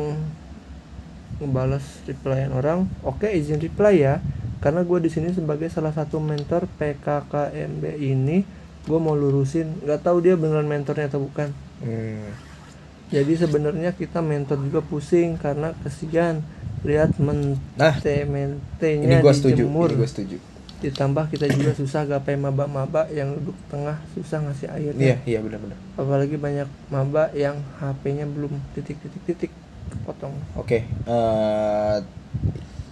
ngebalas 1.37 1.83
replyan 2.07 2.53
orang 2.55 2.87
oke 3.03 3.27
izin 3.27 3.59
reply 3.59 3.99
ya 3.99 4.15
karena 4.63 4.87
gue 4.87 4.99
di 5.03 5.11
sini 5.11 5.35
sebagai 5.35 5.69
salah 5.69 5.93
satu 5.93 6.17
mentor 6.23 6.65
PKKMB 6.79 7.83
ini 7.99 8.47
gue 8.87 8.99
mau 9.03 9.19
lurusin 9.19 9.83
nggak 9.83 10.01
tahu 10.07 10.23
dia 10.23 10.39
beneran 10.39 10.71
mentornya 10.71 11.11
atau 11.11 11.27
bukan 11.27 11.51
Hmm. 11.77 12.33
Jadi 13.09 13.33
sebenarnya 13.37 13.91
kita 13.93 14.19
mentor 14.19 14.59
juga 14.61 14.81
pusing 14.81 15.37
karena 15.37 15.73
kesian 15.81 16.43
lihat 16.83 17.17
mente 17.17 17.59
Nah, 17.77 17.95
mentenya 18.25 19.07
ini 19.09 19.17
gua 19.21 19.33
setuju. 19.33 19.63
dijemur 19.63 19.89
Ini 19.91 19.99
gua 19.99 20.09
setuju. 20.09 20.37
ditambah 20.77 21.25
kita 21.29 21.49
juga 21.49 21.73
susah 21.73 22.05
gapai 22.05 22.37
maba-maba 22.37 23.09
yang 23.09 23.33
duduk 23.33 23.57
tengah 23.67 23.97
susah 24.13 24.45
ngasih 24.45 24.69
airnya 24.69 25.03
Iya, 25.03 25.17
iya 25.27 25.39
benar-benar. 25.41 25.79
apalagi 25.95 26.37
banyak 26.37 26.69
maba 26.87 27.33
yang 27.33 27.57
HP-nya 27.77 28.27
belum 28.27 28.53
titik-titik-titik 28.73 29.51
potong 30.03 30.37
Oke, 30.55 30.85
eh 30.85 31.97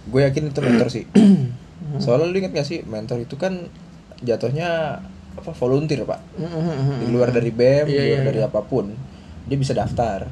gue 0.05 0.21
yakin 0.21 0.49
itu 0.49 0.59
mentor 0.59 0.87
sih. 0.87 1.05
Soalnya 1.97 2.25
lu 2.25 2.35
inget 2.35 2.51
gak 2.51 2.65
sih, 2.65 2.81
mentor 2.83 3.19
itu 3.19 3.35
kan 3.35 3.69
jatuhnya 4.19 4.99
apa 5.35 5.51
volunteer 5.51 6.01
pak, 6.03 6.23
di 6.97 7.07
luar 7.07 7.29
dari 7.29 7.51
BEM, 7.51 7.85
di 7.85 7.93
Iya, 7.93 8.03
luar 8.07 8.17
iya, 8.17 8.25
dari 8.25 8.39
iya. 8.39 8.47
apa 8.47 8.61
pun, 8.61 8.95
dia 9.45 9.57
bisa 9.57 9.73
daftar. 9.77 10.27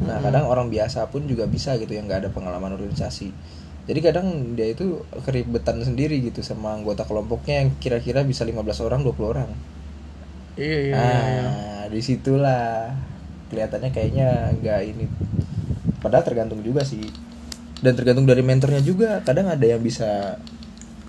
Nah 0.00 0.18
kadang 0.22 0.48
orang 0.48 0.72
biasa 0.72 1.08
pun 1.12 1.26
juga 1.26 1.44
bisa 1.50 1.76
gitu 1.76 1.92
yang 1.92 2.08
nggak 2.08 2.28
ada 2.28 2.30
pengalaman 2.32 2.76
organisasi. 2.76 3.32
Jadi 3.90 4.00
kadang 4.04 4.54
dia 4.54 4.70
itu 4.70 5.02
keribetan 5.26 5.82
sendiri 5.82 6.20
gitu 6.22 6.44
sama 6.46 6.76
anggota 6.78 7.02
kelompoknya 7.02 7.64
yang 7.64 7.68
kira-kira 7.82 8.22
bisa 8.22 8.46
15 8.46 8.86
orang, 8.86 9.00
20 9.02 9.32
orang. 9.34 9.50
iya 10.60 10.78
iya 10.82 10.94
nah, 10.94 11.08
iya, 11.08 11.20
iya. 11.24 11.50
di 11.88 12.00
situlah 12.04 12.92
kelihatannya 13.50 13.90
kayaknya 13.90 14.28
nggak 14.60 14.80
ini. 14.94 15.04
Padahal 15.98 16.22
tergantung 16.22 16.60
juga 16.62 16.86
sih. 16.86 17.02
Dan 17.80 17.96
tergantung 17.96 18.28
dari 18.28 18.44
mentornya 18.44 18.84
juga. 18.84 19.24
Kadang 19.24 19.48
ada 19.48 19.64
yang 19.64 19.80
bisa 19.80 20.36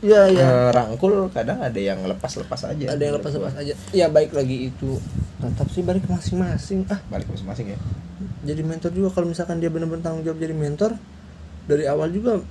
iya 0.01 0.21
iya. 0.27 0.45
Ngerangkul, 0.73 1.29
kadang 1.29 1.61
ada 1.61 1.79
yang 1.79 2.01
lepas-lepas 2.03 2.67
aja. 2.67 2.85
ada 2.89 3.01
yang 3.01 3.15
lepas-lepas 3.21 3.53
aja. 3.55 3.73
Ya 3.93 4.09
baik 4.09 4.33
lagi 4.33 4.69
itu. 4.69 4.97
Tetap 5.37 5.67
sih 5.69 5.81
balik 5.81 6.05
masing-masing. 6.05 6.85
Ah. 6.89 7.01
Balik 7.07 7.29
masing-masing 7.29 7.73
ya. 7.73 7.79
jadi 8.41 8.61
mentor 8.61 8.93
juga 8.93 9.09
kalau 9.13 9.29
misalkan 9.29 9.57
dia 9.57 9.69
benar-benar 9.69 10.01
tanggung 10.01 10.21
jawab 10.21 10.37
jadi 10.37 10.53
mentor 10.53 10.93
dari 11.65 11.85
awal 11.85 12.09
juga 12.09 12.41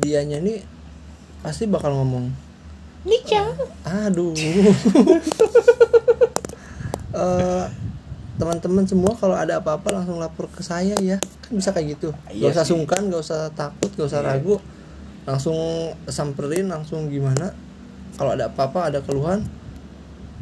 dianya 0.00 0.40
nih 0.40 0.60
pasti 1.40 1.64
bakal 1.64 1.92
ngomong 1.92 2.32
nikah 3.04 3.52
aduh. 3.84 4.32
Eh, 7.16 7.64
teman-teman 8.36 8.84
semua 8.84 9.16
kalau 9.16 9.32
ada 9.32 9.56
apa-apa 9.56 9.88
langsung 9.88 10.20
lapor 10.20 10.52
ke 10.52 10.60
saya 10.60 10.92
ya. 11.00 11.16
Kan 11.40 11.56
bisa 11.56 11.72
kayak 11.72 11.96
gitu. 11.96 12.12
Iya 12.28 12.52
gak 12.52 12.60
usah 12.60 12.64
sih. 12.68 12.70
sungkan 12.76 13.08
gak 13.08 13.22
usah 13.24 13.40
takut 13.56 13.88
gak 13.96 14.04
usah 14.04 14.20
Iya. 14.20 14.28
ragu 14.36 14.60
langsung 15.26 15.58
samperin 16.06 16.66
langsung 16.66 17.06
gimana 17.06 17.50
kalau 18.14 18.32
ada 18.32 18.46
apa-apa 18.46 18.88
ada 18.88 19.00
keluhan 19.00 19.42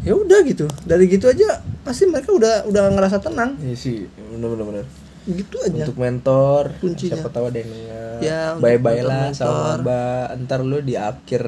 ya 0.00 0.12
udah 0.12 0.44
gitu 0.44 0.68
dari 0.84 1.08
gitu 1.08 1.26
aja 1.26 1.58
pasti 1.80 2.04
mereka 2.04 2.30
udah 2.30 2.54
udah 2.64 2.92
ngerasa 2.92 3.18
tenang 3.18 3.56
Iya 3.58 3.74
sih, 3.74 4.04
bener-bener 4.30 4.64
bener. 4.66 4.86
gitu 5.26 5.56
aja 5.58 5.82
Untuk 5.82 5.96
mentor, 5.96 6.64
Kuncinya. 6.78 7.16
siapa 7.16 7.28
tahu 7.28 7.48
ada 7.48 7.58
yang 7.58 7.70
denger. 7.70 8.12
Ya, 8.20 8.40
untuk 8.52 8.62
Bye-bye 8.62 9.00
lah 9.00 9.22
mentor-mentor. 9.26 9.40
sama 9.40 9.80
Mbak. 9.80 10.26
Ntar 10.38 10.60
lu 10.62 10.78
di 10.78 10.94
akhir 10.94 11.42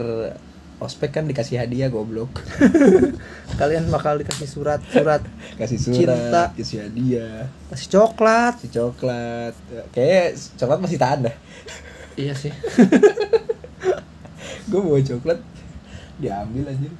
ospek 0.78 1.10
kan 1.10 1.24
dikasih 1.24 1.56
hadiah 1.58 1.88
goblok. 1.88 2.40
kalian 3.60 3.84
bakal 3.86 4.16
dikasih 4.16 4.44
surat 4.46 4.80
surat 4.86 5.20
kasih 5.60 5.76
Cinta. 5.76 5.92
surat, 5.92 6.48
kasih 6.54 6.78
hadiah, 6.82 7.52
kasih 7.68 7.88
coklat 7.90 8.52
kasih 8.56 8.72
coklat. 8.74 9.52
Kayak 9.90 10.26
coklat 10.56 10.78
masih 10.80 10.96
tahan 10.96 11.18
dah. 11.28 11.36
iya 12.16 12.32
sih 12.32 12.52
Gue 14.66 14.82
bawa 14.82 14.98
coklat 14.98 15.38
diambil 16.16 16.66
aja. 16.66 16.90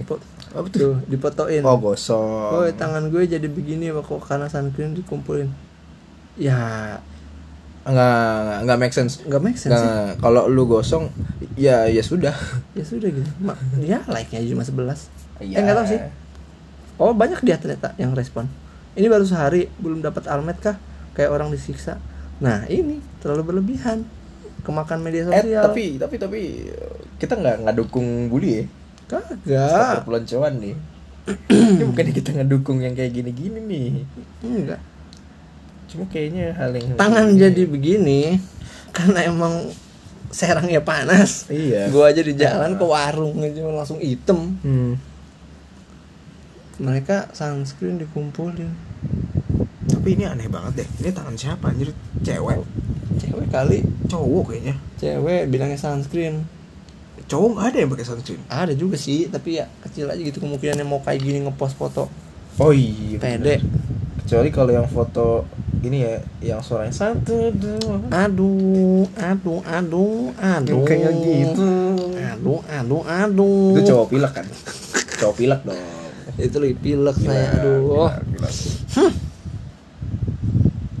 Po- 0.00 0.22
apa 0.48 0.64
tuh 0.70 0.96
dipotoin 1.04 1.60
Oh 1.60 1.76
gosong. 1.76 2.24
oh 2.54 2.64
tangan 2.72 3.12
gue 3.12 3.26
jadi 3.26 3.44
begini 3.44 3.92
kok 3.92 4.08
karena 4.22 4.48
sunscreen 4.48 4.96
dikumpulin 4.96 5.50
ya 6.38 6.56
enggak, 7.82 8.64
enggak 8.64 8.78
make 8.78 8.94
sense. 8.94 9.20
nggak 9.20 9.42
make 9.42 9.58
sense 9.58 9.74
sih. 9.74 9.82
Nggak, 9.82 10.22
kalau 10.22 10.46
lu 10.46 10.64
gosong 10.64 11.10
ya 11.52 11.84
ya 11.84 12.00
sudah. 12.00 12.32
ya 12.78 12.84
sudah 12.86 13.10
gitu 13.10 13.28
Ma, 13.38 13.52
ya 13.76 14.00
like 14.06 14.30
nya 14.30 14.40
cuma 14.40 14.64
11 14.64 15.44
Iya. 15.44 15.54
eh 15.54 15.62
nggak 15.62 15.76
tahu 15.76 15.86
sih 15.86 16.00
oh 16.96 17.12
banyak 17.12 17.38
dia 17.42 17.54
ternyata 17.54 17.92
yang 17.94 18.10
respon 18.10 18.48
ini 18.94 19.06
baru 19.06 19.22
sehari 19.22 19.68
belum 19.76 20.00
dapat 20.00 20.26
almet 20.26 20.56
kah 20.58 20.74
kayak 21.18 21.28
orang 21.28 21.50
disiksa 21.50 21.98
nah 22.38 22.62
ini 22.64 23.02
terlalu 23.18 23.42
berlebihan 23.44 24.06
kemakan 24.62 25.02
media 25.02 25.26
Eh, 25.26 25.42
sosial 25.42 25.62
tapi 25.64 25.84
tapi 25.96 26.14
tapi 26.16 26.40
kita 27.16 27.34
nggak 27.34 27.56
nggak 27.60 27.76
dukung 27.76 28.06
bully 28.28 28.62
ya. 28.62 28.64
kagak 29.08 29.98
Perpeloncoan 29.98 30.54
nih. 30.58 30.76
Ini 31.48 31.82
bukan 31.82 32.06
kita 32.10 32.30
ngedukung 32.32 32.78
yang 32.78 32.92
kayak 32.92 33.10
gini-gini 33.10 33.58
nih. 33.58 33.88
enggak 34.40 34.80
Cuma 35.86 36.04
kayaknya 36.06 36.52
hal 36.52 36.70
yang 36.70 36.94
tangan 36.94 37.32
jadi 37.34 37.64
begini 37.64 38.36
karena 38.90 39.24
emang 39.24 39.72
serangnya 40.28 40.78
panas 40.78 41.48
Iya. 41.48 41.88
gua 41.88 42.08
aja 42.08 42.20
di 42.20 42.32
jalan 42.32 42.76
ke 42.76 42.84
warung 42.84 43.40
aja 43.40 43.64
langsung 43.64 43.96
hitam 43.98 44.54
Hmm. 44.60 45.00
mereka 46.78 47.26
sunscreen 47.32 47.96
dikumpulin 47.96 48.68
Tapi 50.08 50.16
ini 50.16 50.24
aneh 50.24 50.48
banget 50.48 50.72
deh. 50.80 50.88
Ini 51.04 51.12
tangan 51.12 51.36
siapa 51.36 51.68
anjir? 51.68 51.92
Cewek. 52.24 52.64
cewek 53.20 53.44
kali 53.52 53.84
Cowok 54.08 54.42
kayaknya. 54.48 54.72
cewek 54.96 55.52
bilangnya 55.52 55.76
sunscreen 55.76 56.48
Cowok 57.28 57.48
nggak 57.52 57.66
ada 57.66 57.76
yang 57.76 57.90
pakai 57.92 58.06
sunscreen. 58.08 58.40
ada 58.48 58.72
juga 58.72 58.96
sih 58.96 59.28
tapi 59.28 59.60
ya 59.60 59.68
kecil 59.84 60.08
aja 60.08 60.16
gitu 60.16 60.40
kemungkinannya 60.40 60.80
mau 60.82 61.04
kayak 61.04 61.20
gini 61.20 61.44
ngepost 61.44 61.76
foto 61.76 62.08
Oh 62.56 62.72
iya. 62.72 63.20
pede 63.20 63.60
Kecuali 64.18 64.48
kalau 64.48 64.72
yang 64.72 64.88
foto 64.88 65.44
ini 65.78 66.00
ya, 66.00 66.16
yang 66.40 66.60
suaranya 66.64 66.88
satu 66.90 67.52
dua. 67.52 68.00
aduh 68.08 69.04
aduh 69.12 69.60
aduh 69.62 70.32
aduh 70.32 70.72
Yang 70.72 70.88
kayak 70.88 71.12
gitu. 71.20 71.68
aduh 72.16 72.60
aduh 72.64 73.02
aduh 73.04 73.76
Itu 73.76 73.82
cowok 73.86 74.06
pilek 74.08 74.32
kan? 74.32 74.46
Cowok 75.18 75.34
pilek 75.36 75.60
dong. 75.62 75.76
itu 76.38 76.56
lebih 76.56 76.78
pilek 76.80 77.16
saya 77.18 77.44
aduh 77.52 77.76
gila, 77.84 78.08
gila. 78.24 78.50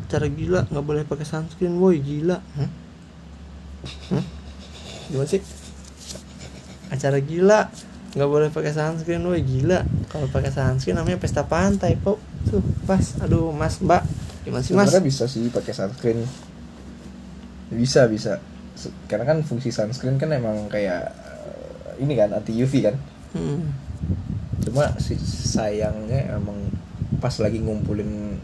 Cara 0.08 0.26
gila 0.26 0.64
nggak 0.72 0.84
boleh 0.84 1.02
pakai 1.04 1.26
sunscreen 1.28 1.76
woi 1.76 2.00
gila 2.00 2.40
Hah? 2.56 2.70
Hah? 4.16 4.24
gimana 5.08 5.28
sih 5.28 5.40
acara 6.88 7.20
gila 7.20 7.68
nggak 8.16 8.28
boleh 8.28 8.48
pakai 8.48 8.72
sunscreen 8.72 9.22
woi 9.28 9.44
gila 9.44 9.84
kalau 10.08 10.26
pakai 10.32 10.48
sunscreen 10.48 10.96
namanya 10.96 11.20
pesta 11.20 11.44
pantai 11.44 11.94
po 12.00 12.16
tuh 12.48 12.64
pas 12.88 13.04
aduh 13.20 13.52
mas 13.52 13.76
mbak 13.84 14.02
gimana 14.48 14.64
sih 14.64 14.72
mas 14.72 14.88
Sebenarnya 14.88 15.04
bisa 15.04 15.24
sih 15.28 15.44
pakai 15.52 15.72
sunscreen. 15.76 16.24
Bisa 17.68 18.08
bisa. 18.08 18.40
Karena 19.04 19.28
kan 19.28 19.44
fungsi 19.44 19.68
sunscreen 19.68 20.16
kan 20.16 20.32
emang 20.32 20.72
kayak 20.72 21.12
eh, 21.12 22.00
ini 22.00 22.16
kan 22.16 22.32
anti 22.32 22.56
UV 22.56 22.72
kan. 22.80 22.96
Hmm. 23.36 23.76
Cuma 24.64 24.88
sayangnya 25.44 26.32
emang 26.32 26.56
pas 27.20 27.36
lagi 27.44 27.60
ngumpulin 27.60 28.40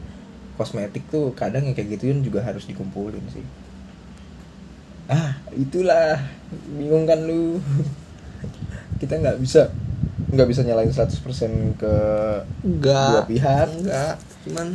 kosmetik 0.55 1.07
tuh 1.11 1.35
kadang 1.35 1.67
yang 1.67 1.75
kayak 1.75 1.99
gituin 1.99 2.23
juga 2.23 2.43
harus 2.43 2.67
dikumpulin 2.67 3.23
sih. 3.31 3.45
Ah, 5.11 5.37
itulah. 5.53 6.23
Bingung 6.79 7.05
kan 7.05 7.23
lu. 7.27 7.59
Kita 9.01 9.21
nggak 9.21 9.38
bisa 9.43 9.69
nggak 10.35 10.49
bisa 10.51 10.67
nyalain 10.67 10.90
100% 10.90 11.79
ke 11.79 11.95
enggak 12.67 13.11
dua 13.14 13.23
pihak. 13.31 13.69
enggak 13.71 14.14
cuman 14.47 14.69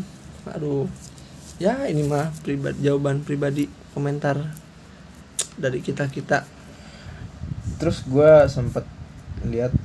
aduh. 0.48 0.88
Ya 1.60 1.76
ini 1.92 2.08
mah 2.08 2.32
pribadi 2.40 2.80
jawaban 2.80 3.20
pribadi 3.28 3.68
komentar 3.92 4.56
dari 5.60 5.84
kita 5.84 6.08
kita. 6.08 6.48
Terus 7.76 8.08
gue 8.08 8.48
sempet 8.48 8.88
lihat 9.44 9.76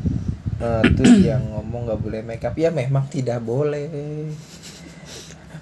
eh, 0.63 0.83
tuh 0.95 1.11
yang 1.19 1.43
ngomong 1.51 1.91
nggak 1.91 2.01
boleh 2.03 2.21
makeup 2.23 2.55
ya 2.55 2.71
memang 2.71 3.11
tidak 3.11 3.43
boleh 3.43 3.91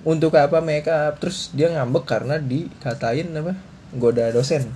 untuk 0.02 0.34
apa 0.34 0.58
makeup 0.58 1.18
terus 1.18 1.54
dia 1.54 1.70
ngambek 1.70 2.04
karena 2.04 2.38
dikatain 2.38 3.30
apa? 3.32 3.54
Goda 3.94 4.32
dosen. 4.32 4.66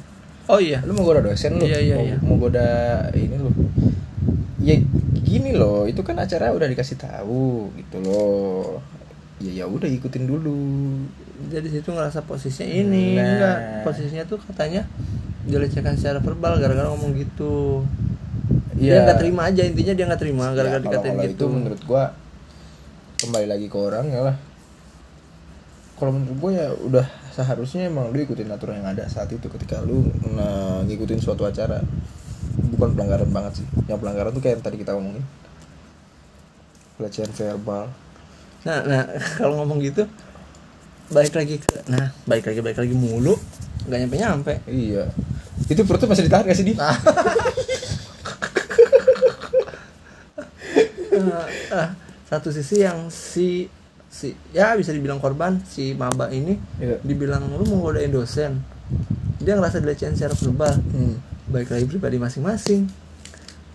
Oh 0.47 0.63
iya. 0.63 0.79
Lu 0.87 0.95
mau 0.95 1.03
goda 1.03 1.19
dosen 1.21 1.59
lu? 1.59 1.67
Iya, 1.67 1.79
iya, 1.83 1.97
mau, 1.99 2.07
iya. 2.07 2.17
mau 2.23 2.37
goda 2.39 2.69
ini 3.11 3.35
lu. 3.35 3.51
Ya 4.63 4.79
gini 5.21 5.51
loh 5.55 5.87
itu 5.87 5.99
kan 6.07 6.15
acara 6.17 6.55
udah 6.55 6.71
dikasih 6.71 6.99
tahu 6.99 7.75
gitu 7.75 7.99
loh. 8.03 8.79
Ya 9.43 9.63
ya 9.63 9.65
udah 9.67 9.91
ikutin 9.91 10.31
dulu. 10.31 10.57
Jadi 11.51 11.69
situ 11.69 11.91
ngerasa 11.91 12.23
posisinya 12.23 12.71
ini 12.71 13.19
Nah. 13.19 13.27
enggak. 13.27 13.59
Posisinya 13.83 14.25
tuh 14.25 14.39
katanya 14.39 14.87
dilecehkan 15.47 15.99
secara 15.99 16.23
verbal 16.23 16.59
gara-gara 16.59 16.87
ngomong 16.89 17.13
gitu. 17.19 17.83
Dia 18.77 19.01
Iya. 19.01 19.05
nggak 19.09 19.19
terima 19.19 19.43
aja 19.49 19.63
intinya 19.65 19.93
dia 19.93 20.05
nggak 20.07 20.21
terima 20.21 20.45
gara-gara 20.53 20.79
Ya, 20.79 20.87
dikatain 20.87 21.15
kalau 21.17 21.25
gitu. 21.27 21.35
itu 21.35 21.45
menurut 21.51 21.81
gua 21.83 22.05
kembali 23.17 23.47
lagi 23.49 23.67
ke 23.67 23.77
orang 23.77 24.07
ya 24.13 24.21
lah 24.21 24.37
kalau 25.97 26.13
menurut 26.13 26.37
gua 26.39 26.51
ya 26.53 26.69
udah 26.73 27.07
seharusnya 27.33 27.89
emang 27.89 28.13
lu 28.13 28.21
ikutin 28.21 28.49
aturan 28.53 28.81
yang 28.81 28.89
ada 28.93 29.09
saat 29.09 29.33
itu 29.33 29.49
ketika 29.49 29.81
lu 29.81 30.09
nah, 30.33 30.85
ngikutin 30.85 31.21
suatu 31.21 31.49
acara. 31.49 31.81
Bukan 32.57 32.97
pelanggaran 32.97 33.29
banget 33.33 33.65
sih. 33.65 33.67
Yang 33.89 33.99
pelanggaran 34.05 34.31
tuh 34.33 34.43
kayak 34.45 34.61
yang 34.61 34.65
tadi 34.65 34.77
kita 34.81 34.93
omongin. 34.97 35.25
Pelecehan 37.01 37.33
verbal. 37.33 37.89
Nah 38.65 38.79
nah 38.85 39.03
kalau 39.41 39.65
ngomong 39.65 39.81
gitu 39.81 40.05
balik 41.07 41.39
lagi 41.39 41.63
ke 41.63 41.87
nah 41.87 42.11
balik 42.27 42.51
lagi 42.51 42.59
balik 42.59 42.83
lagi 42.83 42.91
mulu 42.91 43.39
nggak 43.87 43.99
nyampe 44.03 44.17
nyampe 44.19 44.53
iya. 44.67 45.07
Itu 45.67 45.83
perutnya 45.89 46.13
masih 46.13 46.27
ditahan 46.29 46.45
gak 46.47 46.59
sih 46.59 46.67
di? 46.69 46.75
Ah, 46.77 46.97
satu 52.31 52.53
sisi 52.53 52.85
yang 52.85 53.09
si 53.09 53.71
si 54.17 54.33
ya 54.51 54.73
bisa 54.73 54.91
dibilang 54.91 55.21
korban 55.21 55.61
si 55.63 55.93
maba 55.93 56.31
ini 56.31 56.57
Iya. 56.77 56.97
dibilang 57.03 57.45
lu 57.51 57.65
mau 57.67 57.85
godain 57.85 58.09
dosen 58.09 58.65
dia 59.37 59.53
ngerasa 59.53 59.79
dilecehin 59.79 60.17
secara 60.17 60.33
verbal 60.33 60.73
Hmm. 60.89 61.21
baik 61.47 61.69
lagi 61.69 61.85
pribadi 61.85 62.17
masing-masing 62.17 62.89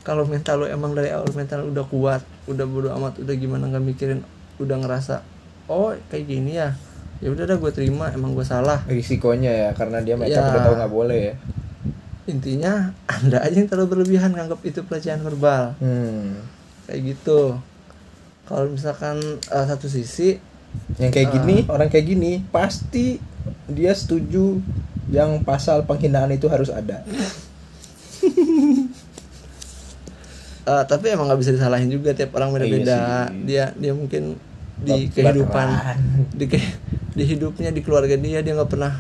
kalau 0.02 0.26
mental 0.26 0.58
lu 0.58 0.68
emang 0.68 0.92
dari 0.92 1.14
awal 1.14 1.30
mental 1.32 1.62
lu 1.62 1.70
udah 1.70 1.86
kuat 1.86 2.22
udah 2.46 2.66
bodo 2.66 2.90
amat 2.92 3.22
udah 3.22 3.36
gimana 3.36 3.70
nggak 3.70 3.86
mikirin 3.86 4.26
udah 4.58 4.78
ngerasa 4.78 5.22
oh 5.68 5.94
kayak 6.10 6.26
gini 6.26 6.58
ya 6.58 6.74
ya 7.22 7.30
udah 7.30 7.46
dah 7.46 7.56
gue 7.56 7.70
terima 7.70 8.10
emang 8.10 8.34
gue 8.34 8.42
salah 8.44 8.82
risikonya 8.88 9.52
ya 9.52 9.70
karena 9.72 10.02
dia 10.02 10.18
makeup 10.18 10.42
Ya. 10.42 10.50
udah 10.50 10.62
tahu 10.64 10.76
nggak 10.76 10.90
boleh 10.92 11.20
ya 11.24 11.36
intinya 12.24 12.74
anda 13.14 13.38
aja 13.40 13.54
yang 13.54 13.70
terlalu 13.70 13.94
berlebihan 13.94 14.32
nganggap 14.32 14.58
itu 14.64 14.82
pelecehan 14.82 15.22
verbal 15.22 15.78
hmm. 15.78 16.34
kayak 16.88 17.14
gitu 17.14 17.62
kalau 18.44 18.68
misalkan 18.68 19.18
eh, 19.44 19.66
satu 19.66 19.86
sisi 19.86 20.38
yang 20.98 21.10
kayak 21.10 21.28
Ah. 21.28 21.34
gini 21.36 21.56
orang 21.66 21.88
kayak 21.88 22.08
gini 22.08 22.32
pasti 22.48 23.20
dia 23.68 23.92
setuju 23.92 24.60
yang 25.08 25.42
pasal 25.42 25.84
penghinaan 25.84 26.32
itu 26.32 26.48
harus 26.48 26.70
ada. 26.70 27.04
Eh, 30.62 30.84
tapi 30.86 31.10
emang 31.10 31.26
nggak 31.26 31.42
bisa 31.42 31.52
disalahin 31.52 31.90
juga 31.90 32.14
tiap 32.14 32.38
orang 32.38 32.54
beda-beda. 32.54 33.34
Iya 33.34 33.42
dia 33.42 33.64
dia 33.74 33.94
mungkin 33.94 34.38
di 34.78 35.10
Bak- 35.10 35.18
kehidupan 35.18 35.68
di 36.40 36.46
ke- 36.46 36.78
di 37.12 37.24
hidupnya 37.26 37.74
di 37.74 37.82
keluarga 37.82 38.14
dia 38.14 38.40
dia 38.40 38.54
nggak 38.54 38.70
pernah 38.70 38.94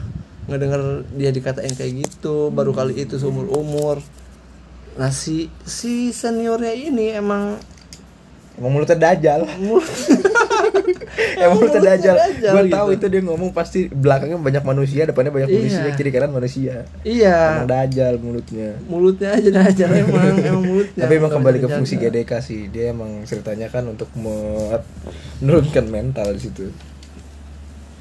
ngedenger 0.49 0.82
dia 1.13 1.30
dikatain 1.30 1.69
kayak 1.71 2.01
gitu. 2.01 2.49
Baru 2.49 2.73
kali 2.73 2.97
itu 2.97 3.15
seumur 3.15 3.45
umur 3.47 4.01
nah 4.91 5.08
si 5.08 5.47
si 5.63 6.10
seniornya 6.12 6.73
ini 6.73 7.13
emang 7.13 7.56
emang 8.62 8.71
mulutnya 8.71 8.93
dajal 8.95 9.41
Emang 11.34 11.58
mulutnya 11.58 11.82
dajal. 11.91 12.15
Gue 12.32 12.62
gitu. 12.63 12.71
tahu 12.71 12.88
itu 12.93 13.06
dia 13.08 13.21
ngomong 13.21 13.52
pasti 13.52 13.89
belakangnya 13.89 14.38
banyak 14.38 14.63
manusia, 14.63 15.04
depannya 15.04 15.32
banyak 15.32 15.50
Iya. 15.50 15.58
manusia, 15.60 15.91
kiri 15.91 16.10
kanan 16.10 16.32
manusia. 16.32 16.74
iya 17.02 17.38
Emang 17.58 17.67
dajal 17.67 18.13
mulutnya. 18.17 18.69
mulutnya 18.86 19.30
aja 19.34 19.50
dajal 19.52 19.89
emang 19.91 20.38
emang 20.39 20.63
mulutnya 20.63 21.02
Tapi 21.02 21.13
emang 21.15 21.32
kembali 21.32 21.58
ke 21.58 21.67
fungsi. 21.67 21.97
GDK 21.97 22.32
sih. 22.39 22.62
Dia 22.67 22.91
emang 22.91 23.26
ceritanya 23.26 23.67
kan 23.67 23.84
untuk 23.86 24.08
me- 24.15 24.82
menurunkan 25.39 25.86
mental 25.88 26.32
di 26.32 26.41
situ. 26.41 26.69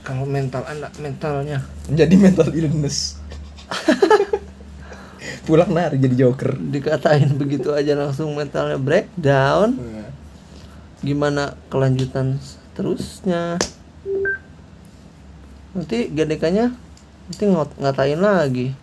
kalau 0.00 0.24
mental 0.24 0.64
anak 0.64 0.92
mentalnya 0.96 1.60
Jadi 1.86 2.14
mental 2.16 2.48
illness. 2.50 3.20
Pulang 5.40 5.70
nari 5.70 5.96
jadi 5.96 6.16
joker. 6.20 6.56
dikatain 6.56 7.34
begitu 7.34 7.70
aja 7.70 7.94
langsung 7.94 8.32
mentalnya 8.32 8.76
breakdown 8.76 9.76
gimana 11.00 11.56
kelanjutan 11.72 12.36
terusnya? 12.76 13.56
Nanti 15.72 16.10
GDK-nya 16.10 16.74
nanti 17.30 17.44
ngot- 17.46 17.78
ngatain 17.78 18.20
lagi. 18.20 18.74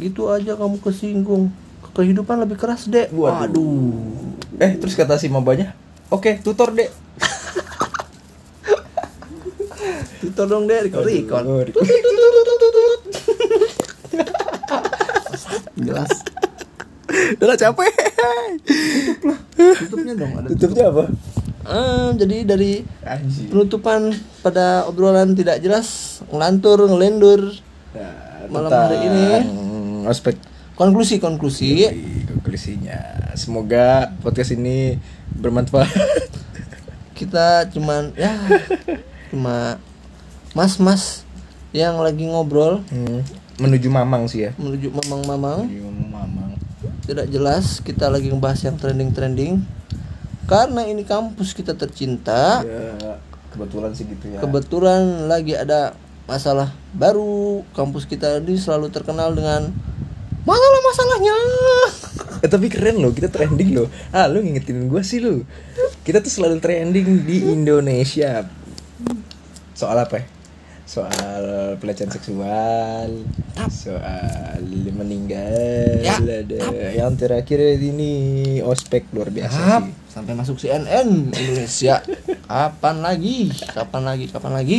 Gitu 0.00 0.30
aja 0.30 0.56
kamu 0.56 0.80
kesinggung. 0.80 1.52
Kehidupan 1.90 2.38
lebih 2.40 2.56
keras 2.56 2.86
dek. 2.86 3.10
Waduh. 3.10 3.50
waduh. 3.50 4.62
Eh 4.62 4.78
terus 4.78 4.94
kata 4.94 5.18
si 5.18 5.26
mabanya, 5.26 5.74
oke 6.08 6.38
tutor 6.40 6.70
dek. 6.70 6.90
tutor 10.20 10.46
dong 10.46 10.68
dek 10.68 10.92
record 10.92 11.08
record 11.08 11.44
jelas. 15.80 16.10
Udah 17.10 17.46
lah, 17.50 17.58
capek. 17.58 17.92
tutupnya 19.80 20.14
dong 20.14 20.32
ada 20.38 20.46
Tutupnya 20.54 20.84
apa? 20.92 21.04
Eh, 21.60 22.08
jadi 22.16 22.36
dari 22.46 22.80
Anjir. 23.00 23.52
penutupan 23.52 24.12
pada 24.40 24.84
obrolan 24.84 25.32
tidak 25.32 25.60
jelas 25.60 25.86
ngelantur 26.26 26.88
ngelendur 26.88 27.52
Nah, 27.90 28.48
Malam 28.48 28.70
hari 28.70 28.96
ini. 29.02 29.26
ospek 30.02 30.40
konklusi 30.72 31.18
konklusi 31.18 31.84
konklusinya. 32.26 32.96
Semoga 33.34 34.14
podcast 34.18 34.52
ini 34.52 34.96
bermanfaat. 35.30 35.90
kita 37.12 37.68
cuman 37.68 38.16
ya 38.16 38.32
cuma 39.28 39.76
mas-mas 40.50 41.28
yang 41.70 42.00
lagi 42.00 42.24
ngobrol 42.24 42.80
Hmm, 42.88 43.20
Menuju 43.60 43.86
Mamang 43.86 44.24
sih 44.24 44.48
ya. 44.48 44.56
menuju 44.56 44.88
mamang-mamang 44.90 45.68
Menuju 45.68 45.84
Mamang. 46.08 46.56
tidak 47.04 47.28
jelas 47.28 47.84
kita 47.84 48.08
lagi 48.08 48.32
ngebahas 48.32 48.64
yang 48.64 48.74
trending-trending 48.74 49.60
karena 50.50 50.82
ini 50.82 51.06
kampus 51.06 51.54
kita 51.54 51.72
tercinta 51.72 52.66
Ya, 52.66 53.14
kebetulan 53.54 53.94
sih 53.94 54.04
gitu 54.04 54.26
ya. 54.26 54.42
kebetulan 54.42 55.30
lagi 55.30 55.54
ada 55.54 55.94
masalah 56.26 56.74
baru 56.90 57.62
kampus 57.70 58.04
kita 58.04 58.42
ini 58.42 58.58
selalu 58.58 58.90
terkenal 58.90 59.30
dengan 59.30 59.70
masalah-masalahnya 60.42 61.36
Eh, 62.40 62.48
tapi 62.48 62.72
keren 62.72 63.04
loh, 63.04 63.12
kita 63.12 63.28
trending 63.28 63.76
loh. 63.76 63.92
Ah, 64.08 64.24
lu 64.24 64.40
ngingetin 64.40 64.88
gua 64.88 65.04
sih 65.04 65.20
lu. 65.20 65.44
Kita 66.00 66.24
tuh 66.24 66.32
selalu 66.32 66.56
trending 66.56 67.28
di 67.28 67.44
Indonesia. 67.44 68.48
Soal 69.76 70.00
apa 70.00 70.14
ya? 70.16 70.24
Soal 70.88 71.44
pelecehan 71.76 72.08
seksual, 72.08 73.28
soal 73.68 74.64
meninggal, 74.90 76.00
Ya, 76.00 76.16
ada 76.16 76.58
yang 76.90 77.12
terakhir 77.14 77.60
ini 77.76 78.12
ospek 78.64 79.04
luar 79.12 79.28
biasa 79.28 79.60
Yap, 79.60 79.82
sih. 79.84 79.92
Sampai 80.10 80.34
masuk 80.34 80.58
CNN 80.58 81.30
Indonesia. 81.30 82.02
Kapan 82.50 82.96
lagi? 82.98 83.54
Kapan 83.70 84.02
lagi? 84.02 84.26
Kapan 84.26 84.52
lagi? 84.58 84.78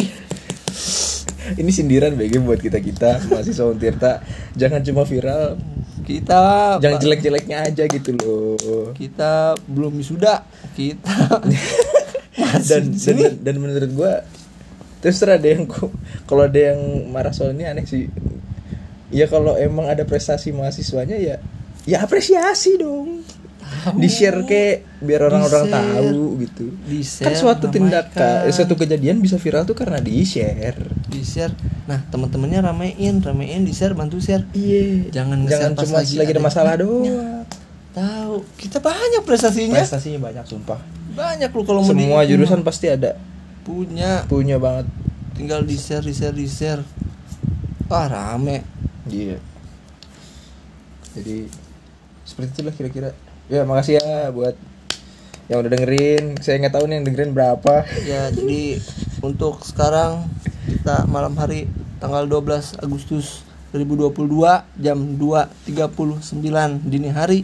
Ini 1.56 1.72
sindiran 1.72 2.20
BG 2.20 2.44
buat 2.44 2.60
kita 2.60 2.84
kita 2.84 3.32
mahasiswa 3.32 3.66
Untirta. 3.72 4.14
Jangan 4.60 4.84
cuma 4.84 5.08
viral, 5.08 5.56
kita 6.04 6.78
jangan 6.84 7.00
jelek-jeleknya 7.00 7.58
aja 7.66 7.84
gitu 7.88 8.12
loh. 8.20 8.92
kita 8.94 9.56
belum 9.66 9.98
wisuda. 9.98 10.44
Kita 10.76 11.42
dan, 12.70 12.84
dan 12.94 13.34
dan 13.40 13.56
menurut 13.58 13.92
gua 13.96 14.14
terus 15.02 15.18
ada 15.26 15.42
yang 15.42 15.66
kalau 16.30 16.46
ada 16.46 16.76
yang 16.76 17.10
marah 17.10 17.34
soal 17.34 17.56
ini 17.56 17.66
aneh 17.66 17.88
sih. 17.88 18.12
Ya 19.12 19.28
kalau 19.28 19.60
emang 19.60 19.92
ada 19.92 20.08
prestasi 20.08 20.56
mahasiswanya 20.56 21.20
ya 21.20 21.36
ya 21.84 22.06
apresiasi 22.06 22.78
dong 22.78 23.26
di 23.98 24.08
share 24.12 24.46
ke 24.46 24.86
biar 25.02 25.32
orang-orang 25.32 25.66
tahu 25.72 26.38
gitu. 26.44 26.66
Di-share, 26.86 27.32
kan 27.32 27.34
suatu 27.34 27.66
tindakan 27.72 28.46
eh, 28.46 28.54
suatu 28.54 28.78
kejadian 28.78 29.18
bisa 29.24 29.42
viral 29.42 29.66
tuh 29.66 29.74
karena 29.74 29.98
di 29.98 30.22
share. 30.22 30.92
Di 31.10 31.22
share. 31.26 31.56
Nah 31.90 32.06
teman-temannya 32.12 32.62
ramein 32.62 33.24
ramein 33.24 33.66
di 33.66 33.74
share 33.74 33.98
bantu 33.98 34.22
share. 34.22 34.46
Iya. 34.54 35.10
Jangan 35.10 35.48
jangan 35.50 35.72
cuma 35.80 36.04
lagi 36.04 36.16
lagi, 36.20 36.32
ada 36.36 36.42
masalah 36.44 36.74
doang. 36.78 37.48
Tahu. 37.92 38.36
Kita 38.56 38.80
banyak 38.80 39.24
prestasinya. 39.28 39.84
Prestasinya 39.84 40.20
banyak 40.32 40.46
sumpah. 40.48 40.80
Banyak 41.12 41.52
lu 41.52 41.64
kalau 41.68 41.84
mau 41.84 41.92
semua 41.92 42.24
di- 42.24 42.32
jurusan 42.32 42.64
pasti 42.64 42.88
ada. 42.88 43.20
Punya. 43.68 44.24
Punya 44.32 44.56
banget. 44.56 44.88
Tinggal 45.36 45.68
di 45.68 45.76
share 45.76 46.04
di 46.06 46.14
share 46.16 46.36
di 46.36 46.48
share. 46.48 46.82
Wah 47.92 48.08
rame. 48.08 48.64
Iya. 49.12 49.40
Jadi 51.12 51.52
seperti 52.24 52.64
itulah 52.64 52.72
kira-kira. 52.72 53.10
Ya 53.52 53.68
makasih 53.68 54.00
ya 54.00 54.32
buat 54.32 54.56
yang 55.52 55.60
udah 55.60 55.72
dengerin. 55.76 56.40
Saya 56.40 56.64
nggak 56.64 56.80
tahu 56.80 56.88
nih 56.88 56.96
yang 57.04 57.06
dengerin 57.12 57.32
berapa. 57.36 57.84
ya 58.08 58.32
jadi 58.32 58.80
untuk 59.20 59.60
sekarang 59.68 60.32
kita 60.64 61.04
malam 61.12 61.36
hari 61.36 61.68
tanggal 62.00 62.24
12 62.32 62.80
Agustus 62.80 63.44
2022 63.76 64.24
jam 64.80 64.98
2.39 65.20 66.88
dini 66.88 67.10
hari 67.12 67.44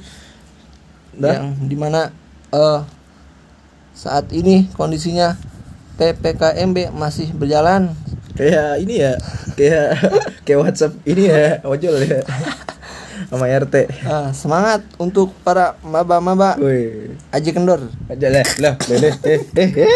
Dah. 1.12 1.44
yang 1.44 1.60
di 1.68 1.76
mana 1.76 2.16
eh 2.56 2.82
saat 3.92 4.32
ini 4.32 4.72
kondisinya 4.80 5.36
PPKMB 6.00 6.96
masih 6.96 7.36
berjalan 7.36 7.92
Kayak 8.38 8.72
ini 8.86 9.02
ya, 9.02 9.18
kayak 9.58 9.90
kayak 10.46 10.60
WhatsApp 10.62 10.94
ini 11.10 11.26
ya, 11.26 11.58
ojol 11.66 11.98
ya. 12.06 12.22
Sama 13.28 13.52
RT. 13.52 13.92
Ah, 14.08 14.32
semangat 14.32 14.88
untuk 14.96 15.36
para 15.44 15.76
maba-maba 15.84 16.56
Woi, 16.56 17.12
Aji 17.28 17.52
Kendor 17.52 17.92
aja 18.08 18.28
lah, 18.32 18.48
lah, 18.64 18.76
eh, 18.88 19.12
eh, 19.28 19.70
eh. 19.84 19.88